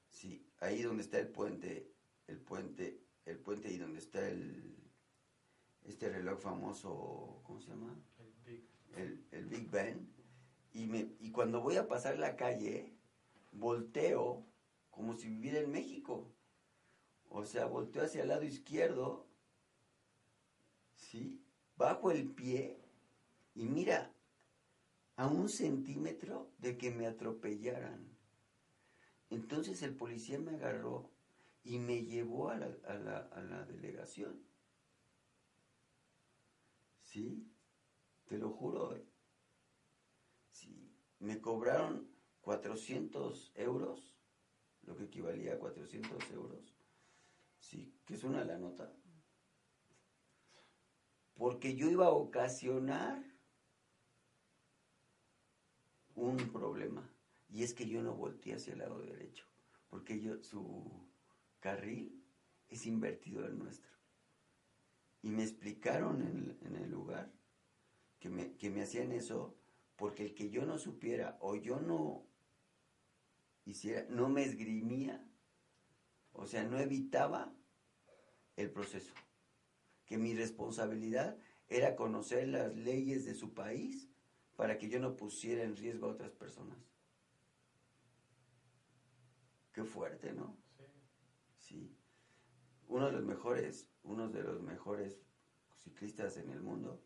[0.09, 1.91] Sí, ahí donde está el puente,
[2.27, 4.75] el puente, el puente y donde está el
[5.85, 7.95] este reloj famoso, ¿cómo se llama?
[8.19, 10.13] El Big, el, el Big Ben.
[10.73, 12.93] Y, me, y cuando voy a pasar la calle,
[13.53, 14.45] volteo
[14.97, 16.27] como si viviera en México.
[17.29, 19.27] O sea, volteo hacia el lado izquierdo,
[20.95, 21.39] ¿sí?
[21.77, 22.79] Bajo el pie
[23.53, 24.11] y mira,
[25.17, 28.17] a un centímetro de que me atropellaran.
[29.29, 31.11] Entonces el policía me agarró
[31.63, 34.41] y me llevó a la delegación.
[37.03, 37.47] ¿Sí?
[38.25, 38.95] Te lo juro.
[38.95, 39.05] ¿eh?
[40.51, 40.91] Sí.
[41.19, 42.07] Me cobraron
[42.41, 44.16] 400 euros
[44.87, 46.73] lo que equivalía a 400 euros.
[47.59, 48.91] Sí, que es una la nota.
[51.35, 53.23] Porque yo iba a ocasionar
[56.15, 57.13] un problema.
[57.49, 59.45] Y es que yo no volteé hacia el lado derecho.
[59.89, 61.07] Porque yo, su
[61.59, 62.23] carril
[62.69, 63.91] es invertido del nuestro.
[65.21, 67.31] Y me explicaron en, en el lugar
[68.19, 69.55] que me, que me hacían eso
[69.95, 72.26] porque el que yo no supiera o yo no
[73.67, 75.23] hiciera, no me esgrimía,
[76.33, 77.53] o sea, no evitaba
[78.55, 79.13] el proceso.
[80.05, 84.09] Que mi responsabilidad era conocer las leyes de su país
[84.55, 86.77] para que yo no pusiera en riesgo a otras personas.
[89.73, 90.57] Qué fuerte, ¿no?
[90.77, 90.85] Sí.
[91.57, 91.97] sí.
[92.87, 95.19] Uno de los mejores, uno de los mejores
[95.83, 97.03] ciclistas en el mundo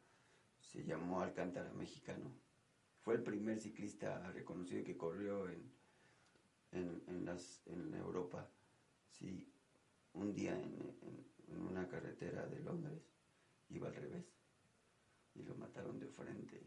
[0.59, 2.31] se llamó Alcántara Mexicano.
[3.01, 5.80] Fue el primer ciclista reconocido que corrió en,
[6.71, 8.49] en, en, las, en Europa,
[9.09, 9.47] sí,
[10.13, 10.97] un día en,
[11.47, 13.01] en, una carretera de Londres,
[13.69, 14.25] iba al revés
[15.35, 16.61] y lo mataron de frente.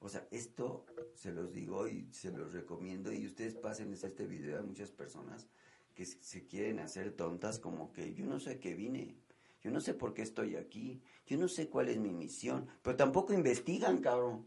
[0.00, 4.58] O sea, esto se los digo y se los recomiendo y ustedes pasen este video
[4.58, 5.48] a muchas personas
[5.94, 9.16] que se quieren hacer tontas como que yo no sé qué vine.
[9.60, 12.96] yo no sé por qué estoy aquí, yo no sé cuál es mi misión, pero
[12.96, 14.46] tampoco investigan, cabrón.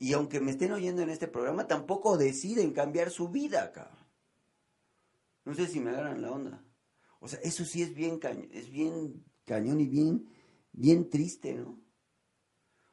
[0.00, 4.06] Y aunque me estén oyendo en este programa, tampoco deciden cambiar su vida, cabrón.
[5.44, 6.64] No sé si me agarran la onda.
[7.20, 10.26] O sea, eso sí es bien cañón, es bien cañón y bien,
[10.72, 11.78] bien triste, ¿no?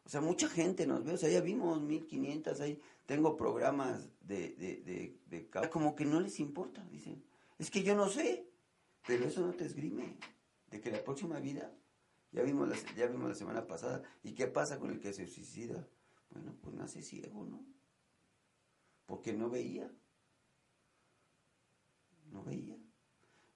[0.04, 4.50] O sea, mucha gente nos ve, o sea, ya vimos 1500, ahí tengo programas de,
[4.56, 7.24] de, de, como que no les importa, dicen.
[7.58, 8.50] Es que yo no sé,
[9.06, 10.18] pero eso no te esgrime.
[10.70, 11.74] De que la próxima vida,
[12.34, 15.26] ya vimos la, ya vimos la semana pasada, ¿y qué pasa con el que se
[15.28, 15.88] suicida?
[16.30, 17.66] Bueno, pues nace ciego, ¿no?
[19.06, 19.92] Porque no veía.
[22.32, 22.78] No veía.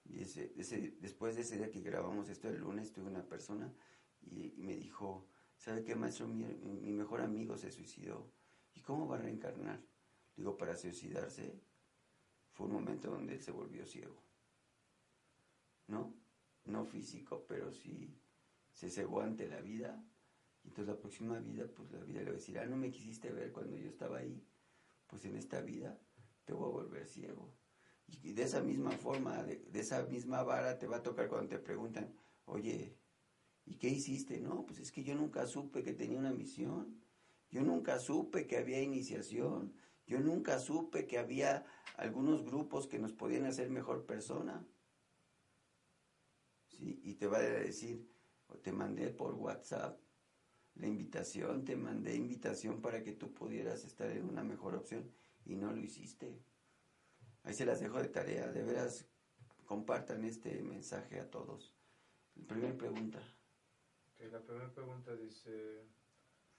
[0.05, 3.73] Y ese, ese, después de ese día que grabamos esto el lunes, tuve una persona
[4.21, 5.27] y me dijo,
[5.61, 6.27] ¿Sabe qué, maestro?
[6.27, 8.33] Mi, mejor amigo se suicidó.
[8.73, 9.79] ¿Y cómo va a reencarnar?
[10.35, 11.61] Digo, para suicidarse
[12.53, 14.23] fue un momento donde él se volvió ciego.
[15.85, 16.15] ¿No?
[16.65, 18.19] No físico, pero sí
[18.71, 20.03] se cegó ante la vida.
[20.63, 22.91] Y entonces la próxima vida, pues la vida le va a decir, ah, no me
[22.91, 24.43] quisiste ver cuando yo estaba ahí.
[25.07, 25.99] Pues en esta vida
[26.45, 27.53] te voy a volver ciego.
[28.07, 31.49] Y de esa misma forma, de, de esa misma vara te va a tocar cuando
[31.49, 32.13] te preguntan,
[32.45, 32.97] oye,
[33.65, 34.39] ¿Y qué hiciste?
[34.39, 37.01] No, pues es que yo nunca supe que tenía una misión.
[37.49, 39.73] Yo nunca supe que había iniciación.
[40.07, 41.65] Yo nunca supe que había
[41.97, 44.65] algunos grupos que nos podían hacer mejor persona.
[46.67, 46.99] ¿Sí?
[47.03, 48.09] Y te va a decir,
[48.61, 49.99] te mandé por WhatsApp
[50.75, 55.11] la invitación, te mandé invitación para que tú pudieras estar en una mejor opción
[55.45, 56.39] y no lo hiciste.
[57.43, 59.07] Ahí se las dejo de tarea, de veras
[59.65, 61.75] compartan este mensaje a todos.
[62.47, 63.21] Primera pregunta
[64.29, 65.87] la primera pregunta dice,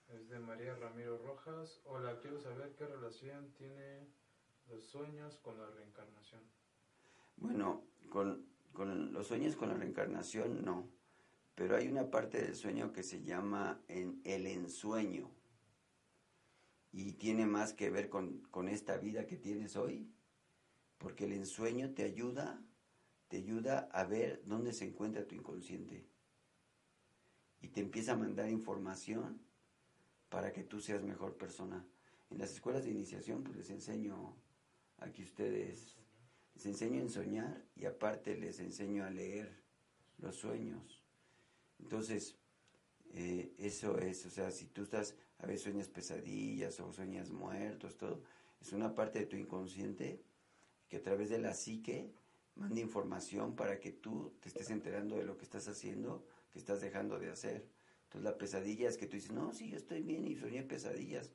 [0.08, 1.80] es de María Ramiro Rojas.
[1.84, 4.08] Hola, quiero saber qué relación tiene
[4.68, 6.42] los sueños con la reencarnación.
[7.36, 10.88] Bueno, con, con los sueños con la reencarnación no,
[11.54, 15.30] pero hay una parte del sueño que se llama en el ensueño
[16.92, 20.10] y tiene más que ver con, con esta vida que tienes hoy,
[20.98, 22.62] porque el ensueño te ayuda,
[23.28, 26.06] te ayuda a ver dónde se encuentra tu inconsciente
[27.60, 29.40] y te empieza a mandar información
[30.28, 31.86] para que tú seas mejor persona.
[32.30, 34.36] En las escuelas de iniciación pues les enseño
[34.98, 35.96] a que ustedes,
[36.54, 39.62] les enseño en soñar y aparte les enseño a leer
[40.18, 41.01] los sueños.
[41.82, 42.36] Entonces,
[43.14, 47.96] eh, eso es, o sea, si tú estás, a veces sueñas pesadillas o sueñas muertos,
[47.96, 48.22] todo,
[48.60, 50.22] es una parte de tu inconsciente
[50.88, 52.10] que a través de la psique
[52.54, 56.80] manda información para que tú te estés enterando de lo que estás haciendo que estás
[56.80, 57.66] dejando de hacer.
[58.04, 61.30] Entonces la pesadilla es que tú dices, no, sí, yo estoy bien y soñé pesadillas.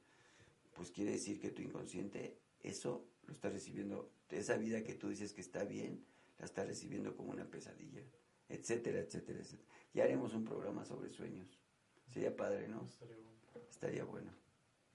[0.75, 5.33] Pues quiere decir que tu inconsciente, eso lo está recibiendo, esa vida que tú dices
[5.33, 6.05] que está bien,
[6.37, 8.03] la está recibiendo como una pesadilla,
[8.49, 9.69] etcétera, etcétera, etcétera.
[9.93, 11.59] Ya haremos un programa sobre sueños.
[12.07, 12.83] Sería padre, ¿no?
[12.83, 13.69] Estaría bueno.
[13.69, 14.31] Estaría bueno.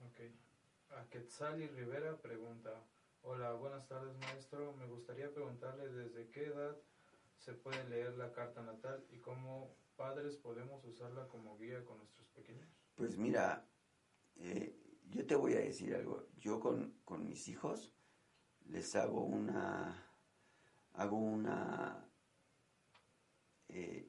[0.07, 0.99] Ok.
[0.99, 2.71] A Quetzali Rivera pregunta,
[3.23, 6.77] hola, buenas tardes maestro, me gustaría preguntarle desde qué edad
[7.39, 12.29] se puede leer la carta natal y cómo padres podemos usarla como guía con nuestros
[12.29, 12.69] pequeños?
[12.95, 13.67] Pues mira,
[14.37, 14.77] eh,
[15.11, 16.27] yo te voy a decir algo.
[16.39, 16.95] Yo con,
[17.27, 17.93] mis hijos
[18.67, 20.07] les hago una,
[20.95, 22.05] hago una,
[23.73, 24.07] eh,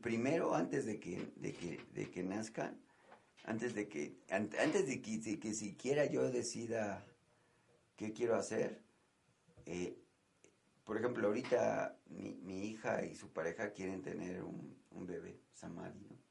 [0.00, 2.80] primero antes de que, de que, de que nazcan,
[3.44, 7.04] antes de que, antes de que, que siquiera yo decida
[7.96, 8.82] qué quiero hacer,
[9.66, 9.96] eh,
[10.84, 16.22] por ejemplo, ahorita mi, hija y su pareja quieren tener un, un bebé, Samari, ¿no?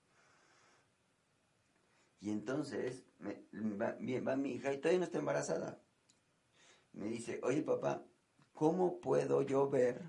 [2.20, 3.04] Y entonces
[3.82, 5.82] va, va, mi hija y todavía no está embarazada.
[6.94, 8.06] Me dice, oye papá,
[8.54, 10.04] ¿cómo puedo yo ver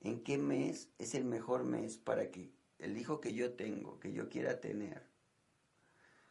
[0.00, 4.12] en qué mes es el mejor mes para que el hijo que yo tengo, que
[4.12, 5.06] yo quiera tener,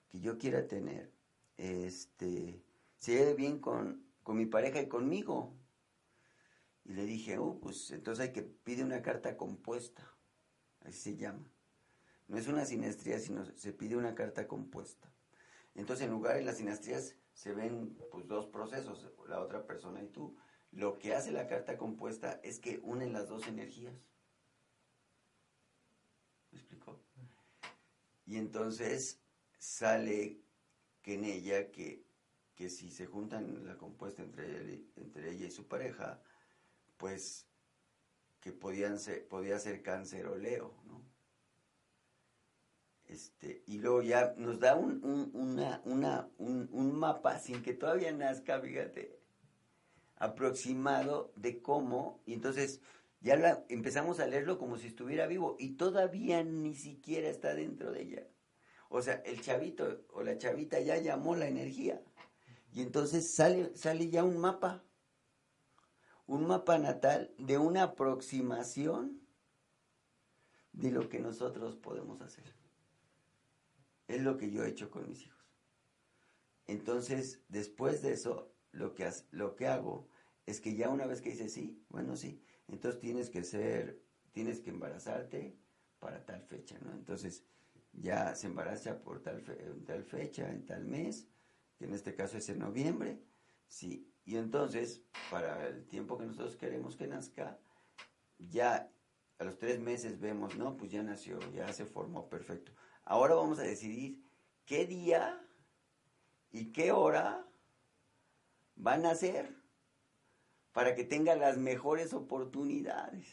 [0.10, 1.12] que yo quiera tener,
[1.58, 2.64] este,
[3.00, 5.54] se lleve bien con, con mi pareja y conmigo?
[6.86, 10.18] Y le dije, oh, pues entonces hay que pide una carta compuesta
[10.88, 11.52] así se llama.
[12.28, 15.12] No es una sinastría, sino se pide una carta compuesta.
[15.76, 20.08] Entonces, en lugar de las sinastrías se ven pues, dos procesos, la otra persona y
[20.08, 20.36] tú.
[20.72, 23.96] Lo que hace la carta compuesta es que unen las dos energías.
[26.52, 27.00] ¿Me explico?
[28.26, 29.20] Y entonces
[29.58, 30.42] sale
[31.02, 32.06] que en ella que,
[32.56, 36.22] que si se juntan la compuesta entre, entre ella y su pareja,
[36.98, 37.48] pues
[38.42, 41.08] que podían ser, podía ser cáncer o leo, ¿no?
[43.08, 45.02] Este, y luego ya nos da un,
[45.34, 49.17] una, una, un, mapa sin que todavía nazca, fíjate,
[50.20, 52.82] aproximado de cómo, y entonces
[53.20, 58.04] Ya empezamos a leerlo como si estuviera vivo y todavía ni siquiera está dentro de
[58.04, 58.28] ella.
[58.90, 62.02] O sea, el chavito o la chavita ya llamó la energía.
[62.72, 64.84] Y entonces sale, sale ya un mapa.
[66.28, 69.20] Un mapa natal de una aproximación
[70.74, 72.54] de lo que nosotros podemos hacer.
[74.08, 75.38] Es lo que yo he hecho con mis hijos.
[76.68, 80.08] Entonces, después de eso, lo que, lo que hago
[80.46, 84.62] es que ya una vez que dice sí, bueno, sí, entonces tienes que ser, tienes
[84.62, 85.58] que embarazarte
[86.00, 86.92] para tal fecha, ¿no?
[86.92, 87.44] Entonces,
[87.92, 89.44] ya se embaraza por tal,
[89.86, 91.28] tal fecha, en tal mes,
[91.78, 93.20] que en este caso es en noviembre,
[93.68, 94.14] sí.
[94.26, 97.60] Y entonces, para el tiempo que nosotros queremos que nazca,
[98.38, 98.92] ya
[99.40, 102.72] a los tres meses vemos, no, pues ya nació, ya se formó, perfecto.
[103.04, 104.24] Ahora vamos a decidir
[104.66, 105.42] qué día
[106.52, 107.48] y qué hora
[108.78, 109.56] van a ser
[110.72, 113.28] para que tenga las mejores oportunidades.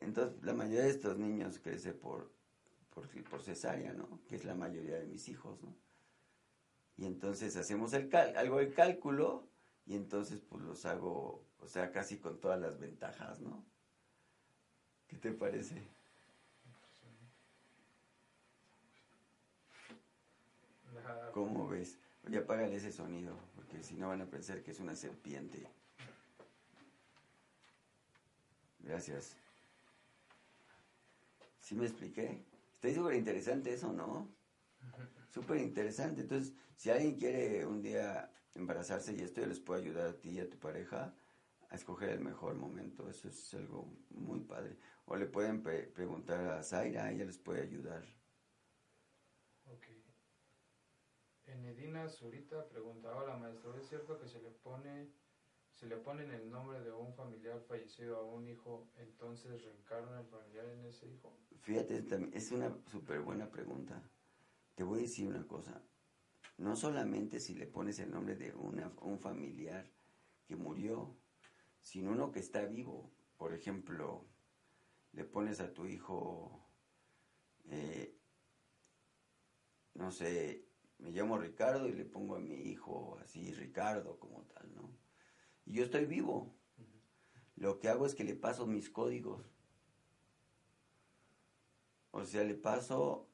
[0.00, 2.32] Entonces, la mayoría de estos niños crece por,
[2.90, 4.20] por, por cesárea, ¿no?
[4.26, 5.76] Que es la mayoría de mis hijos, ¿no?
[6.96, 9.46] Y entonces hacemos el algo de cálculo
[9.84, 13.66] y entonces pues los hago, o sea, casi con todas las ventajas, ¿no?
[15.06, 15.86] ¿Qué te parece?
[21.32, 21.98] ¿Cómo ves?
[22.26, 25.68] Oye, apágale ese sonido, porque si no van a pensar que es una serpiente.
[28.80, 29.36] Gracias.
[31.60, 32.44] ¿Sí me expliqué?
[32.74, 34.34] Está súper interesante eso, ¿no?
[35.30, 36.22] Súper interesante.
[36.22, 40.30] Entonces, si alguien quiere un día embarazarse y esto, yo les puedo ayudar a ti
[40.30, 41.14] y a tu pareja
[41.68, 43.08] a escoger el mejor momento.
[43.08, 44.78] Eso es algo muy padre.
[45.04, 48.04] O le pueden preguntar a Zaira, ella les puede ayudar.
[49.66, 49.86] Ok.
[51.56, 55.10] Enedina Zurita pregunta, hola maestro, ¿es cierto que se le pone
[55.72, 60.26] se le pone el nombre de un familiar fallecido a un hijo, entonces reencarna el
[60.26, 61.36] familiar en ese hijo?
[61.60, 64.02] Fíjate, es una súper buena pregunta.
[64.74, 65.82] Te voy a decir una cosa.
[66.56, 69.86] No solamente si le pones el nombre de una, un familiar
[70.46, 71.14] que murió,
[71.80, 73.12] sino uno que está vivo.
[73.36, 74.26] Por ejemplo,
[75.12, 76.66] le pones a tu hijo,
[77.66, 78.18] eh,
[79.92, 80.65] no sé,
[80.98, 84.90] me llamo Ricardo y le pongo a mi hijo así Ricardo como tal, ¿no?
[85.64, 86.54] Y yo estoy vivo.
[87.56, 89.42] Lo que hago es que le paso mis códigos.
[92.10, 93.28] O sea, le paso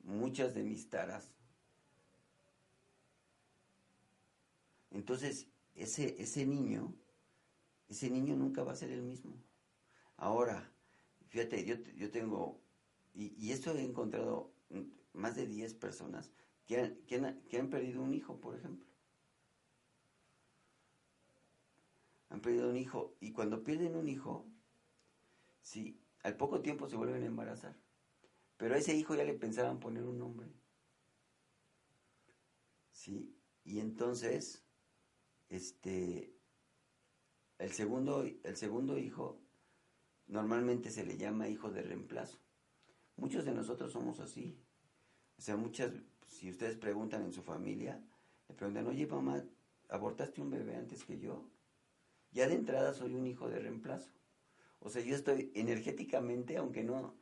[0.00, 1.30] muchas de mis taras.
[4.90, 6.94] Entonces, ese, ese niño,
[7.88, 9.34] ese niño nunca va a ser el mismo.
[10.16, 10.70] Ahora,
[11.34, 12.60] Fíjate, yo, yo tengo,
[13.12, 14.52] y, y, esto he encontrado
[15.14, 16.30] más de 10 personas
[16.66, 18.86] que han, que, perdido un hijo, por ejemplo.
[22.30, 24.46] Han perdido un hijo, y cuando pierden un hijo,
[25.62, 27.76] sí, al poco tiempo se vuelven a embarazar.
[28.56, 30.48] Pero a ese hijo ya le pensaban poner un nombre.
[32.90, 34.64] Sí, y entonces,
[35.48, 36.34] este,
[37.58, 39.40] el segundo, el segundo hijo
[40.26, 42.38] normalmente se le llama hijo de reemplazo.
[43.16, 44.58] Muchos de nosotros somos así.
[45.38, 45.92] O sea, muchas,
[46.34, 48.02] si ustedes preguntan en su familia,
[48.48, 49.44] le preguntan, oye mamá,
[49.88, 51.48] ¿abortaste un bebé antes que yo?
[52.32, 54.10] Ya de entrada soy un hijo de reemplazo.
[54.80, 57.14] O sea, yo estoy energéticamente, aunque no,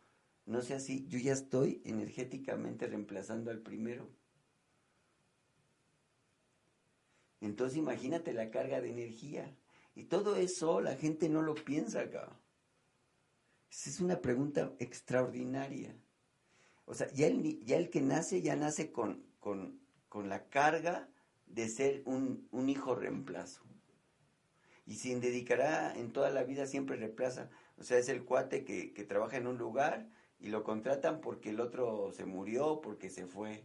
[0.47, 4.09] no sea así, yo ya estoy energéticamente reemplazando al primero.
[7.43, 9.55] Entonces imagínate la carga de energía.
[9.95, 12.41] Y todo eso la gente no lo piensa acá.
[13.71, 15.95] Es una pregunta extraordinaria.
[16.93, 19.25] O sea, ya el, que nace, ya nace con,
[20.27, 21.09] la carga
[21.47, 23.63] de ser un, un, hijo reemplazo.
[24.85, 27.49] Y sin dedicará en toda la vida siempre reemplaza.
[27.79, 30.07] O sea, es el cuate que, que trabaja en un lugar
[30.39, 33.65] y lo contratan porque el otro se murió, porque se fue.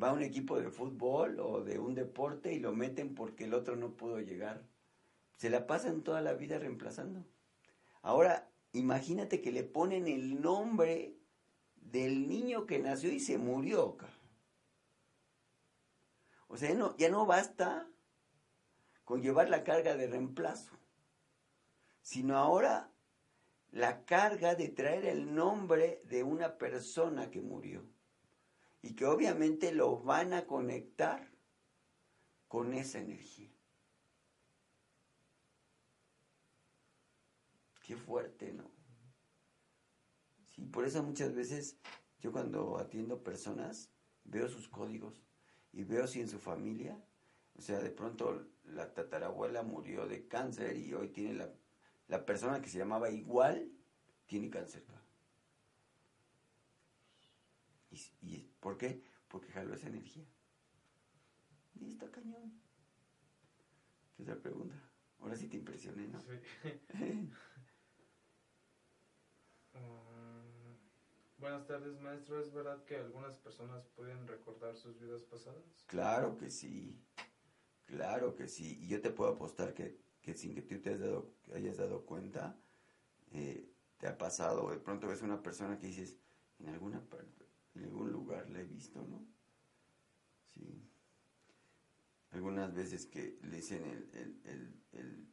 [0.00, 3.54] Va a un equipo de fútbol o de un deporte y lo meten porque el
[3.54, 4.62] otro no pudo llegar.
[5.36, 7.26] Se la pasan toda la vida reemplazando.
[8.02, 11.16] Ahora, imagínate que le ponen el nombre
[11.90, 13.96] del niño que nació y se murió.
[16.48, 17.88] O sea, no, ya no basta
[19.04, 20.78] con llevar la carga de reemplazo,
[22.02, 22.90] sino ahora
[23.72, 27.84] la carga de traer el nombre de una persona que murió
[28.82, 31.30] y que obviamente lo van a conectar
[32.48, 33.50] con esa energía.
[37.82, 38.69] Qué fuerte, ¿no?
[40.60, 41.78] Sí, por eso muchas veces
[42.20, 43.90] yo cuando atiendo personas
[44.24, 45.24] veo sus códigos
[45.72, 47.02] y veo si en su familia,
[47.54, 51.50] o sea, de pronto la tatarabuela murió de cáncer y hoy tiene la,
[52.08, 53.72] la persona que se llamaba igual
[54.26, 54.84] tiene cáncer.
[57.90, 59.02] ¿Y, y por qué?
[59.28, 60.24] Porque jaló esa energía.
[61.80, 62.52] Y está cañón.
[64.16, 64.74] ¿Qué otra pregunta?
[65.20, 66.20] Ahora sí te impresioné, ¿no?
[66.20, 67.30] Sí.
[71.40, 72.40] buenas tardes, maestro.
[72.40, 75.62] ¿Es verdad que algunas personas pueden recordar sus vidas pasadas?
[75.86, 77.00] Claro que sí.
[77.86, 78.78] Claro que sí.
[78.80, 82.04] Y yo te puedo apostar que, que sin que tú te hayas dado, hayas dado
[82.04, 82.56] cuenta,
[83.32, 83.68] eh,
[83.98, 84.70] te ha pasado.
[84.70, 86.16] De pronto ves una persona que dices,
[86.58, 87.02] en alguna
[87.74, 89.26] en algún lugar la he visto, ¿no?
[90.54, 90.86] Sí.
[92.32, 94.08] Algunas veces que le dicen el,
[94.44, 95.26] el, el,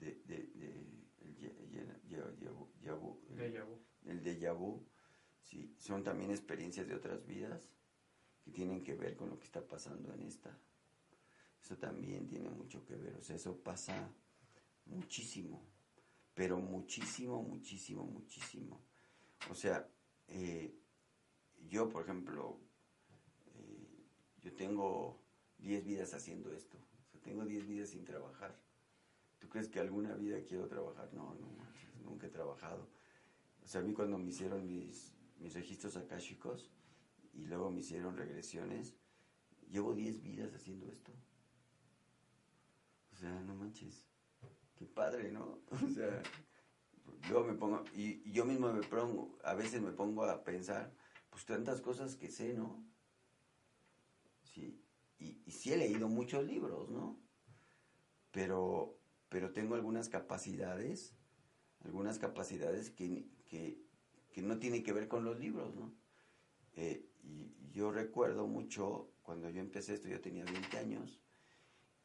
[0.00, 0.68] de, de, de,
[1.20, 1.56] el, el-
[4.06, 4.22] el
[5.48, 7.70] sí, son también experiencias de otras vidas
[8.42, 10.56] que tienen que ver con lo que está pasando en esta.
[11.62, 14.08] Eso también tiene mucho que ver, o sea, eso pasa
[14.84, 15.66] muchísimo,
[16.34, 18.84] pero muchísimo, muchísimo, muchísimo.
[19.50, 19.88] O sea,
[20.28, 20.78] eh,
[21.68, 22.60] yo, por ejemplo,
[23.54, 24.06] eh,
[24.42, 25.22] yo tengo
[25.58, 28.60] 10 vidas haciendo esto, o sea, tengo 10 vidas sin trabajar.
[29.38, 31.12] ¿Tú crees que alguna vida quiero trabajar?
[31.12, 31.48] No, no,
[32.04, 32.88] nunca he trabajado.
[33.62, 36.70] O sea, a mí cuando me hicieron mis, mis registros akáshicos
[37.32, 38.94] y luego me hicieron regresiones,
[39.68, 41.12] llevo 10 vidas haciendo esto.
[43.12, 44.06] O sea, no manches.
[44.76, 45.60] Qué padre, ¿no?
[45.86, 46.22] O sea,
[47.28, 50.92] luego me pongo, y, yo mismo me pongo, a veces me pongo a pensar,
[51.30, 52.84] pues tantas cosas que sé, ¿no?
[54.44, 54.82] Sí,
[55.18, 57.18] y, y sí he leído muchos libros, ¿no?
[58.32, 61.14] Pero, pero tengo algunas capacidades,
[61.84, 63.85] algunas capacidades que, que,
[64.36, 65.94] que no tienen que ver con los libros, ¿no?
[66.74, 71.22] Eh, y yo recuerdo mucho, cuando yo empecé esto, yo tenía 20 años,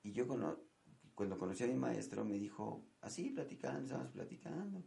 [0.01, 4.82] y yo cuando conocí a mi maestro me dijo, así, platicando, estábamos platicando,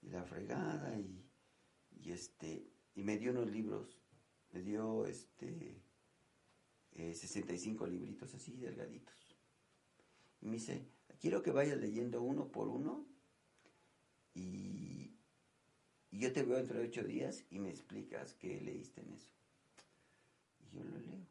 [0.00, 2.66] y la fregada, y, este,
[2.96, 4.02] y me dio unos libros,
[4.50, 5.84] me dio este,
[6.94, 9.38] eh, 65 libritos así, delgaditos.
[10.40, 10.88] Y me dice,
[11.20, 13.06] quiero que vayas leyendo uno por uno,
[14.34, 15.11] y,
[16.12, 19.30] y yo te veo dentro de ocho días y me explicas qué leíste en eso.
[20.60, 21.26] Y yo lo leo.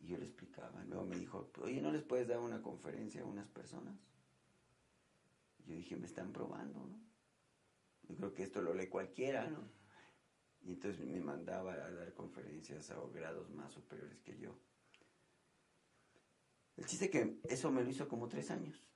[0.00, 0.84] Y yo le explicaba.
[0.84, 3.96] Luego me dijo, oye, ¿no les puedes dar una conferencia a unas personas?
[5.66, 7.00] Yo dije, me están probando, ¿no?
[8.08, 9.66] Yo creo que esto lo lee cualquiera, ¿no?
[10.60, 14.54] Y entonces me mandaba a dar conferencias a grados más superiores que yo.
[16.76, 18.86] El chiste que eso me lo hizo como tres años.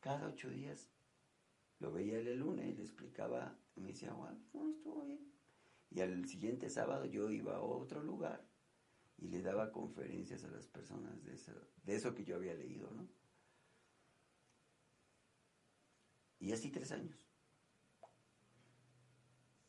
[0.00, 0.90] Cada ocho días
[1.78, 5.32] lo veía el lunes, le explicaba, me decía, bueno, no, estuvo bien.
[5.90, 8.46] Y al siguiente sábado yo iba a otro lugar
[9.18, 11.52] y le daba conferencias a las personas de eso,
[11.84, 13.08] de eso que yo había leído, ¿no?
[16.38, 17.16] Y así tres años.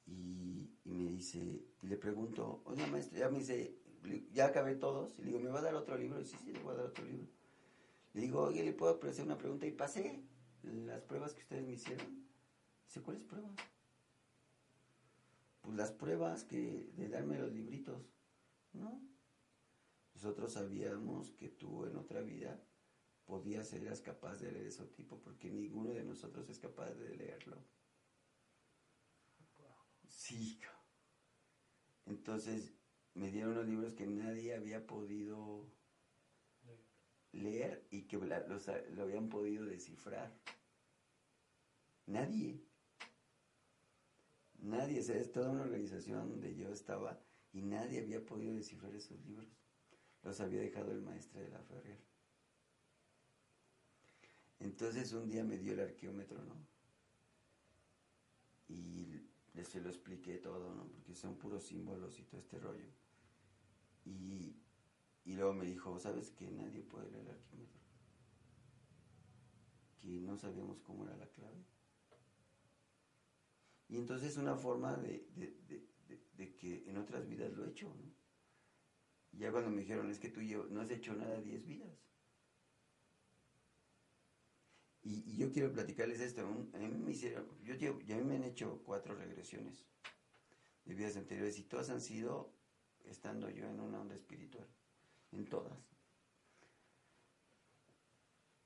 [0.05, 3.77] Y, me dice, y le pregunto, oiga maestro, ya me dice,
[4.31, 5.17] ya acabé todos.
[5.17, 6.19] Y le digo, ¿me va a dar otro libro?
[6.19, 7.27] Y sí, sí, le voy a dar otro libro.
[8.13, 9.65] Le digo, oye, ¿le puedo hacer una pregunta?
[9.65, 10.26] Y pasé
[10.63, 12.27] las pruebas que ustedes me hicieron.
[12.85, 13.55] Dice, ¿cuáles pruebas?
[15.61, 18.01] Pues las pruebas que de darme los libritos,
[18.73, 19.01] ¿no?
[20.13, 22.59] Nosotros sabíamos que tú en otra vida
[23.25, 27.57] podías ser capaz de leer ese tipo, porque ninguno de nosotros es capaz de leerlo.
[30.07, 30.59] Sí.
[32.05, 32.73] Entonces
[33.13, 35.69] me dieron unos libros que nadie había podido
[37.38, 40.31] leer y que los, lo habían podido descifrar.
[42.05, 42.61] Nadie.
[44.59, 47.19] Nadie, o sea, es toda una organización donde yo estaba
[47.53, 49.47] y nadie había podido descifrar esos libros.
[50.23, 51.99] Los había dejado el maestro de la Ferrer.
[54.59, 56.55] Entonces un día me dio el arqueómetro, ¿no?
[58.67, 59.21] Y
[59.53, 60.88] le se lo expliqué todo, ¿no?
[60.88, 62.88] Porque son puros símbolos y todo este rollo.
[64.05, 64.55] Y,
[65.28, 67.80] y luego me dijo, ¿sabes que nadie puede leer el arqueómetro?
[70.01, 71.63] Que no sabíamos cómo era la clave.
[73.89, 78.11] Y entonces es una forma de, de- que en otras vidas lo he hecho, ¿no?
[79.32, 81.97] Y ya cuando me dijeron, es que tú llevo- no has hecho nada 10 vidas.
[85.03, 86.41] Y, y yo quiero platicarles esto.
[86.41, 89.86] A mí me hicieron, yo llevo, ya me han hecho cuatro regresiones
[90.86, 92.51] de vidas anteriores y todas han sido
[93.05, 94.67] estando yo en una onda espiritual.
[95.32, 95.78] En todas.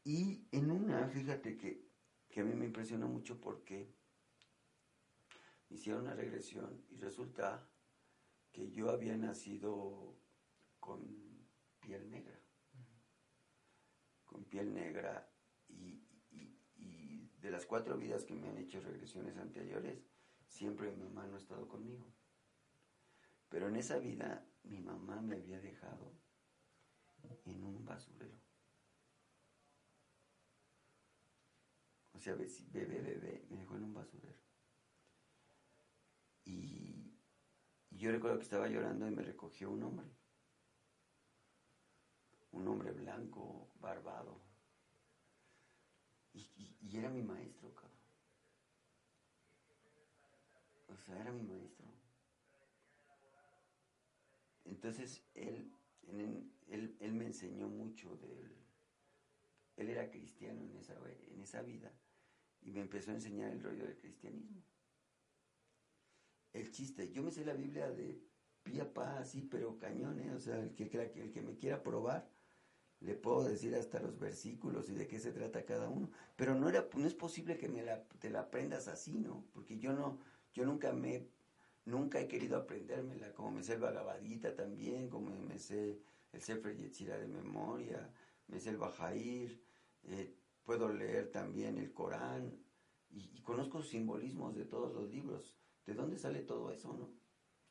[0.03, 1.87] Y en una, fíjate que,
[2.29, 3.93] que a mí me impresionó mucho porque
[5.69, 7.67] hicieron una regresión y resulta
[8.51, 10.17] que yo había nacido
[10.79, 11.47] con
[11.79, 12.39] piel negra.
[14.25, 15.29] Con piel negra
[15.69, 16.57] y, y-
[17.67, 20.03] cuatro vidas que me han hecho regresiones anteriores,
[20.47, 22.05] siempre mi mamá no ha estado conmigo.
[23.47, 26.20] Pero en esa vida mi mamá me había dejado
[27.45, 28.37] en un basurero.
[32.13, 34.37] O sea, bebé, bebé, me dejó en un basurero.
[36.45, 37.17] Y,
[37.89, 40.07] yo recuerdo que estaba llorando y me recogió un hombre.
[42.51, 44.39] Un hombre blanco, barbado.
[46.33, 47.97] Y, era mi maestro, cabrón.
[50.89, 51.87] O sea, era mi maestro.
[54.65, 55.71] Entonces, él,
[56.71, 58.55] él, él me enseñó mucho de él.
[59.77, 60.95] Era cristiano en esa,
[61.31, 61.91] en esa vida
[62.61, 64.61] y me empezó a enseñar el rollo del cristianismo.
[66.53, 68.21] El chiste, yo me sé la Biblia de
[68.63, 70.35] pía pa, así, pero cañones, ¿eh?
[70.35, 70.83] o sea, el que,
[71.15, 72.29] el que me quiera probar,
[72.99, 76.69] le puedo decir hasta los versículos y de qué se trata cada uno, pero no,
[76.69, 79.43] era, no es posible que me la, te la aprendas así, ¿no?
[79.53, 80.19] Porque yo no,
[80.53, 81.27] yo nunca me,
[81.85, 85.99] nunca he querido aprendérmela, como me sé el Bhagavadita también, como me sé
[86.31, 88.13] el Sefer Yetzirah de memoria,
[88.47, 89.61] me sé el Bajair,
[90.03, 92.57] eh, puedo leer también el Corán
[93.09, 95.55] y, conozco simbolismos de todos los libros.
[95.85, 97.09] ¿De dónde sale todo eso, no?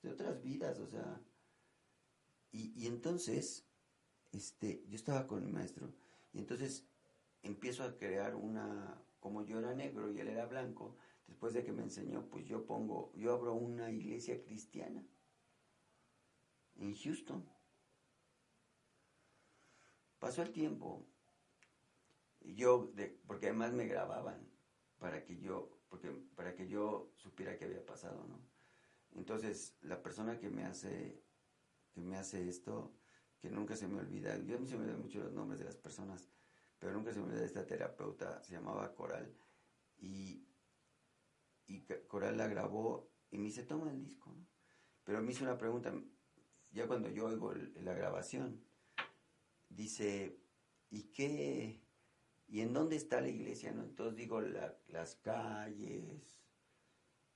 [0.03, 1.23] De otras vidas, o sea.
[2.53, 3.65] Y, entonces,
[4.33, 5.93] este, yo estaba con mi maestro
[6.33, 6.85] y entonces
[7.43, 10.97] empiezo a crear una, como yo era negro y él era blanco,
[11.29, 15.07] después de que me enseñó, pues yo pongo, yo abro una iglesia cristiana
[16.77, 17.45] en Houston.
[20.21, 21.05] Pasó el tiempo
[22.43, 24.49] yo, de, porque además me grababan
[24.99, 28.39] para que yo, porque, para que yo supiera qué había pasado, ¿no?
[29.13, 31.25] Entonces, la persona que me hace,
[31.93, 32.95] que me hace esto,
[33.41, 35.77] que nunca se me olvida, yo me se me olvidan mucho los nombres de las
[35.77, 36.29] personas,
[36.79, 39.35] pero nunca se me olvida esta terapeuta, se llamaba Coral,
[39.99, 40.47] y,
[41.67, 44.35] y Coral la grabó y me dice, toma el disco.
[45.05, 45.93] Pero me hizo una pregunta,
[46.71, 48.63] ya cuando yo oigo la grabación,
[49.71, 50.39] dice,
[50.91, 51.81] ¿y qué,
[52.51, 53.71] ¿Y en dónde está la iglesia?
[53.71, 53.85] No?
[53.85, 56.41] Entonces digo las calles,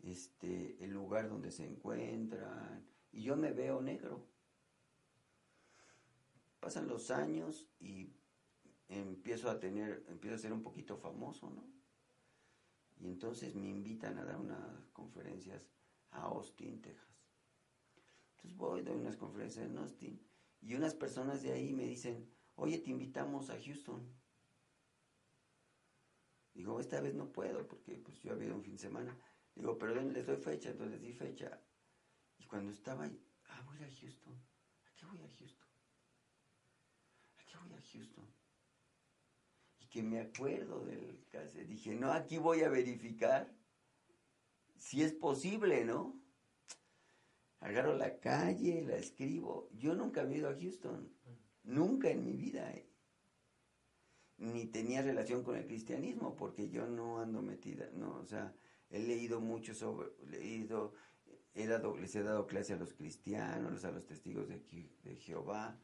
[0.01, 4.27] este, el lugar donde se encuentran, y yo me veo negro.
[6.59, 8.13] Pasan los años y
[8.89, 11.65] empiezo a tener, empiezo a ser un poquito famoso, ¿no?
[12.99, 15.69] Y entonces me invitan a dar unas conferencias
[16.11, 17.07] a Austin, Texas.
[18.31, 20.21] Entonces voy, doy unas conferencias en Austin
[20.65, 24.03] y unas personas de ahí me dicen, oye, te invitamos a Houston.
[26.55, 29.17] Digo, esta vez no puedo porque pues yo había un fin de semana.
[29.55, 31.61] Digo, pero les doy fecha, entonces di fecha.
[32.39, 34.35] Y cuando estaba ahí, ah, voy a Houston.
[34.87, 35.69] ¿A qué voy a Houston?
[37.39, 38.25] ¿A qué voy a Houston?
[39.81, 41.59] Y que me acuerdo del caso.
[41.59, 43.53] Dije, no, aquí voy a verificar
[44.79, 46.24] si es posible, ¿no?
[47.65, 49.69] Agarro la calle, la escribo.
[49.77, 51.11] Yo nunca había ido a Houston.
[51.65, 52.71] Nunca en mi vida.
[52.73, 52.87] ¿eh?
[54.39, 58.55] ni tenía relación con el cristianismo, porque yo no ando metida, no, o sea,
[58.91, 60.93] he leído mucho sobre, leído,
[61.55, 65.79] he dado, les he dado clase a los cristianos, a los testigos de, Jehová.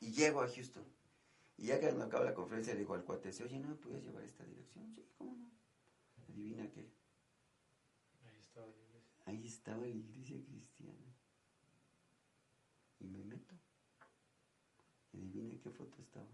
[0.00, 0.84] Y llego a Houston.
[1.56, 4.44] Y ya cuando acaba la conferencia, digo al cuate, oye, ¿no me puedes llevar esta
[4.44, 4.92] dirección?
[4.92, 5.48] Sí, ¿cómo no?
[6.28, 6.90] Adivina qué.
[8.24, 9.21] Ahí estaba la iglesia.
[9.32, 11.16] Ahí estaba la iglesia cristiana.
[13.00, 13.54] Y me meto.
[15.10, 16.28] Y adivinen qué foto estaba.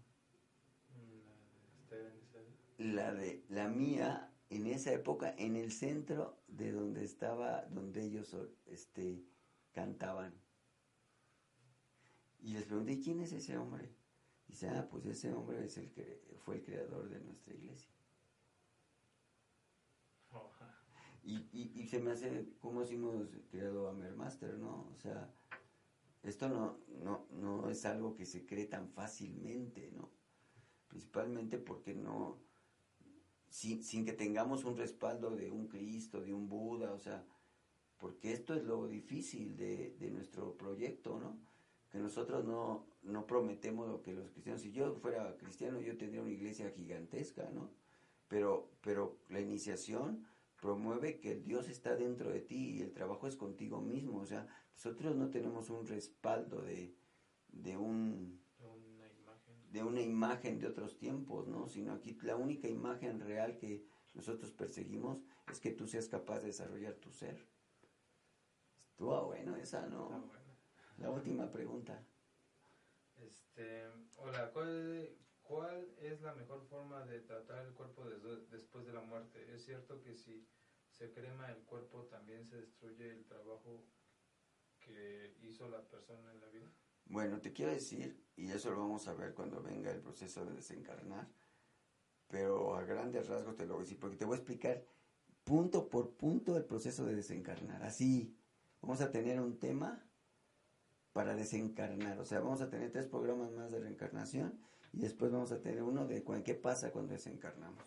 [2.77, 8.35] La de la mía en esa época en el centro de donde estaba, donde ellos
[8.65, 9.23] este,
[9.71, 10.33] cantaban.
[12.41, 13.95] Y les pregunté, ¿quién es ese hombre?
[14.49, 17.89] Y dice, ah, pues ese hombre es el que fue el creador de nuestra iglesia.
[21.29, 24.89] Y, y, se me hace como si hemos creado a Mermaster, ¿no?
[24.91, 25.31] O sea,
[26.23, 30.09] esto no, no, no es algo que se cree tan fácilmente, ¿no?
[30.87, 32.39] Principalmente porque no,
[33.47, 37.23] sin, sin que tengamos un respaldo de un Cristo, de un Buda, o sea,
[37.99, 41.37] porque esto es lo difícil de, de nuestro proyecto, ¿no?
[41.91, 46.23] Que nosotros no, no prometemos lo que los cristianos, si yo fuera cristiano yo tendría
[46.23, 47.69] una iglesia gigantesca, ¿no?
[48.27, 50.27] Pero, pero la iniciación
[50.61, 54.47] promueve que Dios está dentro de ti y el trabajo es contigo mismo, o sea,
[54.73, 56.95] nosotros no tenemos un respaldo de,
[57.47, 58.39] de un
[59.71, 61.67] de una imagen de otros tiempos, ¿no?
[61.67, 65.19] Sino aquí la única imagen real que nosotros perseguimos
[65.51, 67.47] es que tú seas capaz de desarrollar tu ser.
[68.89, 70.31] Estuvo bueno esa, ¿no?
[70.97, 72.03] La última pregunta.
[73.17, 73.85] Este,
[74.17, 75.15] hola, ¿cuál,
[75.49, 78.05] ¿cuál es la mejor forma de tratar el cuerpo
[78.51, 79.51] después de la muerte?
[79.51, 80.47] ¿Es cierto que si
[80.91, 83.83] se crema el cuerpo también se destruye el trabajo
[84.79, 86.67] que hizo la persona en la vida?
[87.05, 90.53] Bueno, te quiero decir, y eso lo vamos a ver cuando venga el proceso de
[90.53, 91.27] desencarnar,
[92.27, 94.85] pero a grandes rasgos te lo voy a decir, porque te voy a explicar
[95.43, 97.81] punto por punto el proceso de desencarnar.
[97.81, 98.37] Así,
[98.81, 100.05] vamos a tener un tema
[101.11, 105.51] para desencarnar, o sea, vamos a tener tres programas más de reencarnación y después vamos
[105.51, 107.83] a tener uno de qué pasa cuando desencarnamos.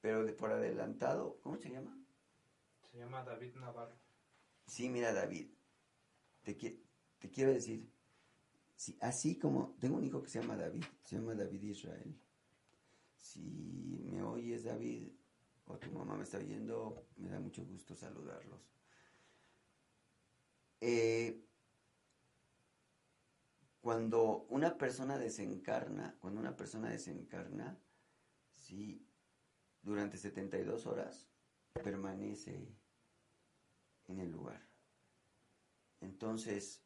[0.00, 1.96] Pero de por adelantado, ¿cómo se llama?
[2.90, 3.96] Se llama David Navarro.
[4.66, 5.50] Sí, mira David,
[6.42, 7.90] te, te quiero decir,
[9.00, 12.14] así como tengo un hijo que se llama David, se llama David Israel.
[13.16, 13.40] Si
[14.10, 15.10] me oyes David
[15.66, 18.60] o tu mamá me está oyendo, me da mucho gusto saludarlos.
[20.80, 21.47] Eh,
[23.80, 27.78] cuando una persona desencarna, cuando una persona desencarna,
[28.54, 29.06] sí,
[29.82, 31.28] durante 72 horas
[31.82, 32.76] permanece
[34.08, 34.66] en el lugar.
[36.00, 36.82] Entonces,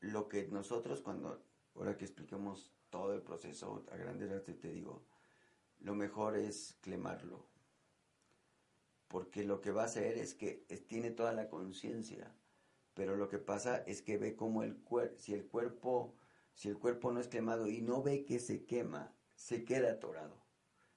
[0.00, 1.44] lo que nosotros cuando,
[1.74, 5.04] ahora que expliquemos todo el proceso a grandes rasgos, te digo,
[5.80, 7.46] lo mejor es clemarlo.
[9.08, 12.34] Porque lo que va a hacer es que tiene toda la conciencia,
[12.94, 16.14] pero lo que pasa es que ve como el cuerpo, si el cuerpo,
[16.54, 20.42] si el cuerpo no es quemado y no ve que se quema, se queda atorado.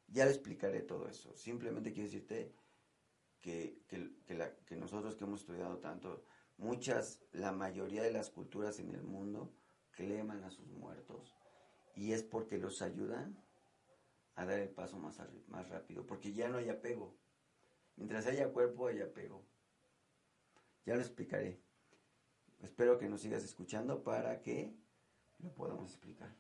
[0.08, 1.36] Ya le explicaré todo eso.
[1.36, 2.54] Simplemente quiero decirte
[3.42, 6.24] que, que nosotros que hemos estudiado tanto,
[6.58, 9.54] Muchas, la mayoría de las culturas en el mundo
[9.92, 11.36] cleman a sus muertos
[11.96, 13.38] y es porque los ayudan
[14.34, 17.16] a dar el paso más, más rápido, porque ya no hay apego.
[17.96, 19.46] Mientras haya cuerpo, hay apego.
[20.86, 21.62] Ya lo explicaré.
[22.62, 24.74] Espero que nos sigas escuchando para que
[25.40, 26.34] lo podamos explicar.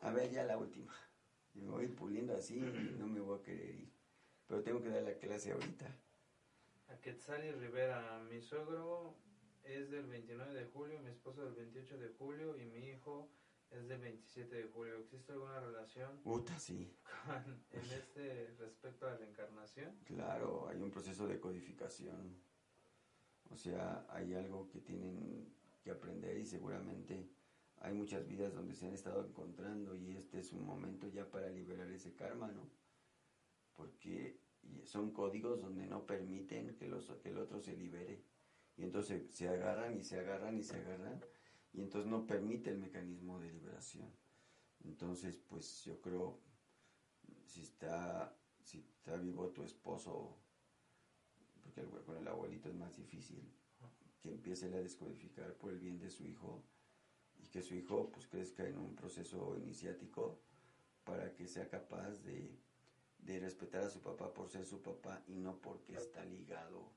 [0.00, 0.92] A ver, ya la última.
[1.54, 3.90] me voy puliendo así y no me voy a querer ir.
[4.46, 5.86] Pero tengo que dar la clase ahorita.
[6.88, 9.14] A Quetzali Rivera, mi suegro
[9.64, 13.28] es del 29 de julio, mi esposo del 28 de julio y mi hijo
[13.70, 14.96] es del 27 de julio.
[14.98, 16.94] ¿Existe alguna relación Uta, sí.
[17.72, 19.96] en este respecto a la encarnación?
[20.04, 22.36] Claro, hay un proceso de codificación.
[23.50, 25.46] O sea, hay algo que tienen
[25.82, 27.28] que aprender y seguramente
[27.78, 31.48] hay muchas vidas donde se han estado encontrando y este es un momento ya para
[31.48, 32.68] liberar ese karma, ¿no?
[33.76, 34.40] Porque
[34.84, 38.22] son códigos donde no permiten que, los, que el otro se libere.
[38.76, 41.20] Y entonces se agarran y se agarran y se agarran
[41.76, 44.10] y entonces no permite el mecanismo de liberación.
[44.84, 46.38] Entonces, pues yo creo,
[47.44, 50.38] si está, si está vivo tu esposo,
[51.74, 53.42] porque con el abuelito es más difícil,
[54.20, 56.62] que empiece a descodificar por el bien de su hijo
[57.38, 60.40] y que su hijo pues crezca en un proceso iniciático
[61.04, 62.58] para que sea capaz de
[63.26, 66.92] de respetar a su papá por ser su papá y no porque está ligado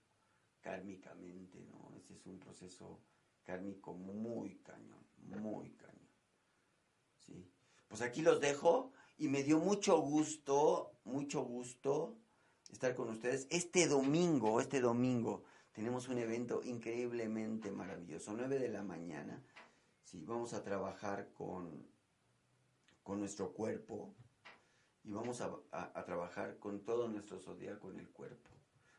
[0.62, 1.92] kármicamente, ¿no?
[1.98, 3.02] Ese es un proceso
[3.44, 6.08] kármico muy cañón, muy cañón.
[7.18, 7.50] ¿Sí?
[7.88, 12.18] Pues aquí los dejo y me dio mucho gusto, mucho gusto
[12.72, 13.48] estar con ustedes.
[13.50, 15.44] Este domingo, este domingo,
[15.74, 19.44] tenemos un evento increíblemente maravilloso, 9 de la mañana.
[20.04, 21.86] Sí, vamos a trabajar con,
[23.04, 24.14] con nuestro cuerpo,
[25.04, 28.50] y vamos a, trabajar con todo nuestro zodiaco en el cuerpo.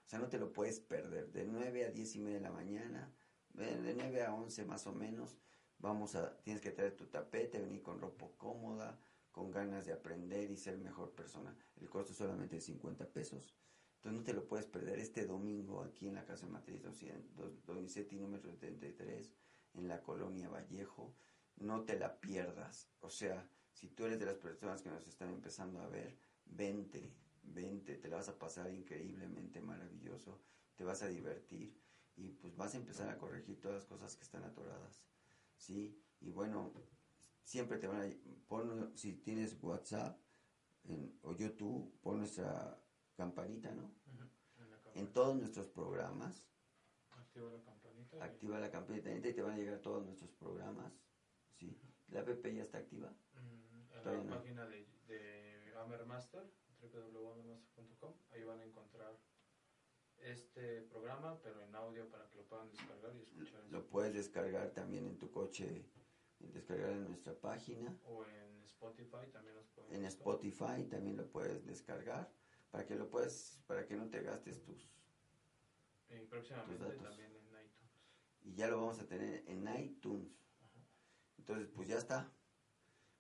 [0.07, 1.31] O sea, no te lo puedes perder.
[1.31, 3.13] De 9 a 10 y media de la mañana,
[3.55, 5.37] de 9 a 11 más o menos,
[5.79, 8.99] vamos a, tienes que traer tu tapete, venir con ropa cómoda,
[9.31, 11.57] con ganas de aprender y ser mejor persona.
[11.81, 13.55] El costo es solamente de 50 pesos.
[13.97, 18.43] Entonces no te lo puedes perder este domingo aquí en la Casa Matriz 207 número
[18.43, 19.31] 73
[19.75, 21.15] en la colonia Vallejo.
[21.57, 22.89] No te la pierdas.
[23.01, 26.17] O sea, si tú eres de las personas que nos están empezando a ver,
[26.47, 27.13] vente,
[27.43, 30.41] vente, te la vas a pasar increíblemente maravilloso,
[30.77, 31.79] te vas a divertir
[32.17, 35.03] y pues vas a empezar a corregir todas las cosas que están atoradas,
[35.57, 35.99] ¿sí?
[36.21, 36.73] Y bueno,
[37.51, 38.09] siempre te van a,
[38.47, 40.17] pon, si tienes WhatsApp
[41.23, 42.79] o YouTube, pon nuestra
[43.17, 43.91] campanita, ¿no?
[44.95, 46.47] en, todos nuestros programas.
[47.11, 48.25] Activa la campanita.
[48.25, 50.93] Activa la campanita y te van a llegar todos nuestros programas,
[51.59, 51.77] ¿sí?
[52.11, 53.13] ¿La app ya está activa?
[54.05, 56.49] en la página de, de Amermaster,
[56.81, 58.15] www.amermaster.com.
[58.33, 59.19] Ahí van a encontrar
[60.19, 63.61] este programa, pero en audio para que lo puedan descargar y escuchar.
[63.71, 65.85] Lo puedes descargar también en tu coche,
[66.53, 67.97] descargar en nuestra página.
[68.05, 72.33] O en Spotify también los puedes En Spotify también lo puedes descargar
[72.71, 74.89] para que lo puedes, para que no te gastes tus.
[76.09, 77.91] Y próximamente también en iTunes.
[78.43, 80.33] Y ya lo vamos a tener en iTunes.
[81.39, 82.33] Entonces, pues ya está.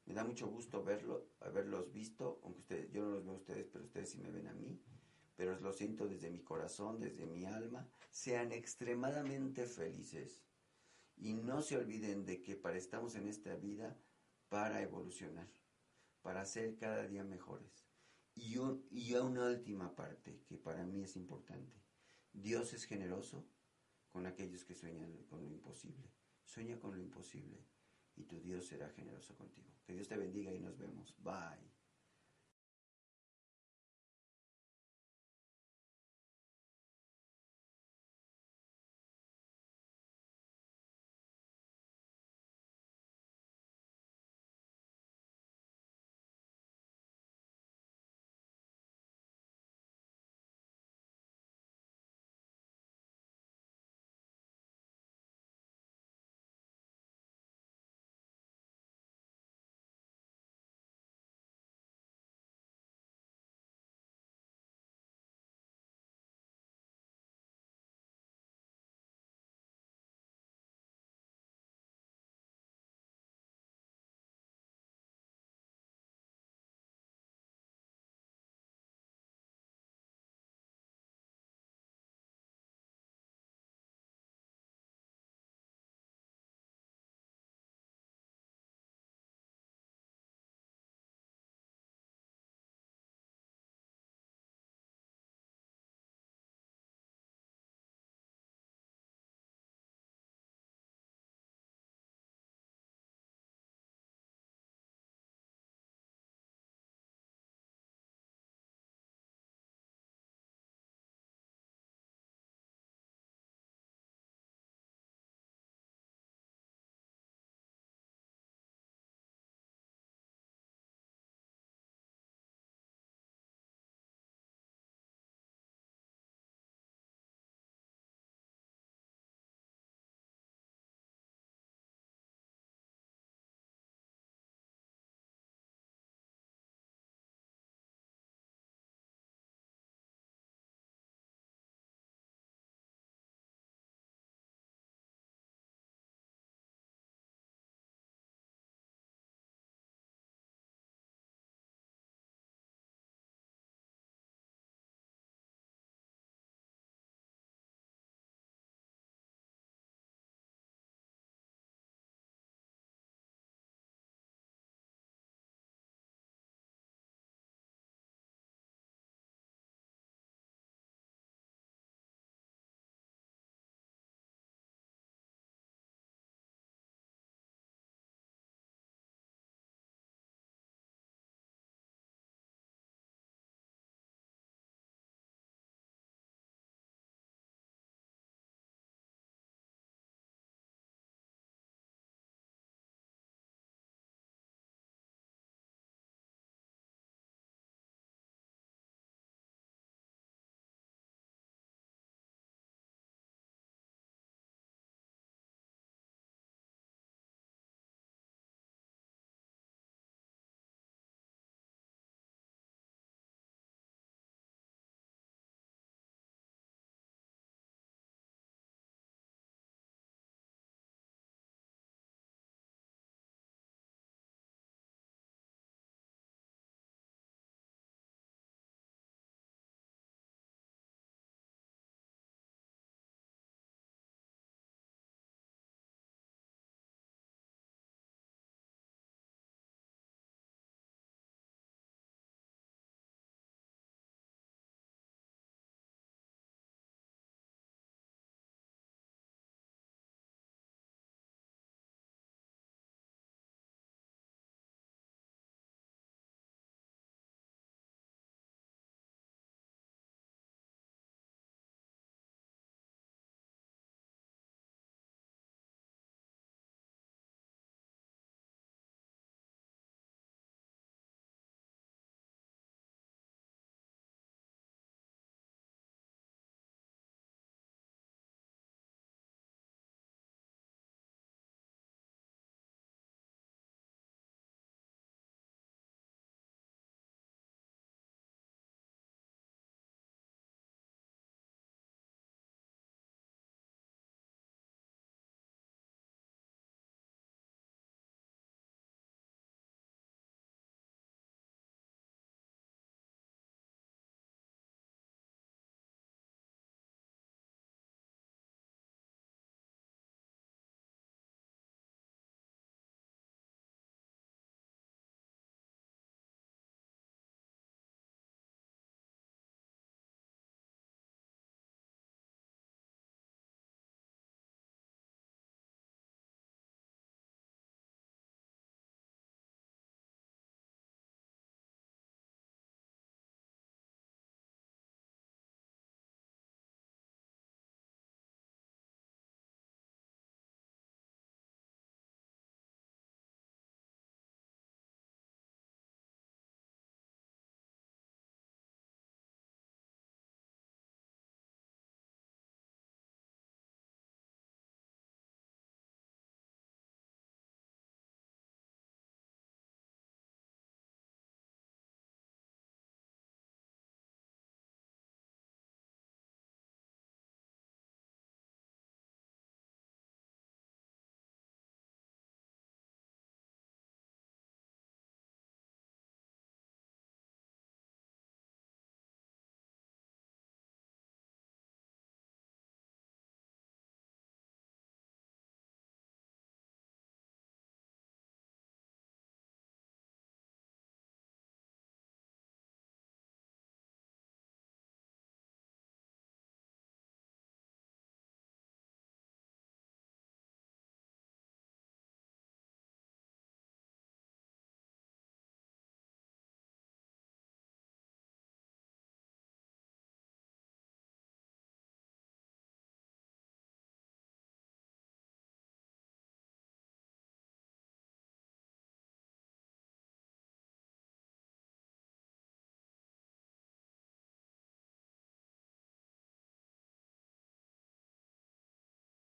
[0.07, 3.69] Me da mucho gusto verlo, haberlos visto, aunque ustedes, yo no los veo a ustedes,
[3.69, 4.83] pero ustedes sí me ven a mí.
[5.37, 7.89] Pero lo siento desde mi corazón, desde mi alma.
[8.11, 10.43] Sean extremadamente felices.
[11.21, 13.97] Y no se olviden de que para estamos en esta vida
[14.49, 15.49] para evolucionar,
[16.23, 17.87] para ser cada día mejores.
[18.35, 21.79] Y, un, y una última parte que para mí es importante.
[22.33, 23.47] Dios es generoso
[24.09, 26.11] con aquellos que sueñan con lo imposible.
[26.43, 27.67] Sueña con lo imposible
[28.17, 29.69] y tu Dios será generoso contigo.
[29.85, 31.15] Que Dios te bendiga y nos vemos.
[31.23, 31.80] Bye.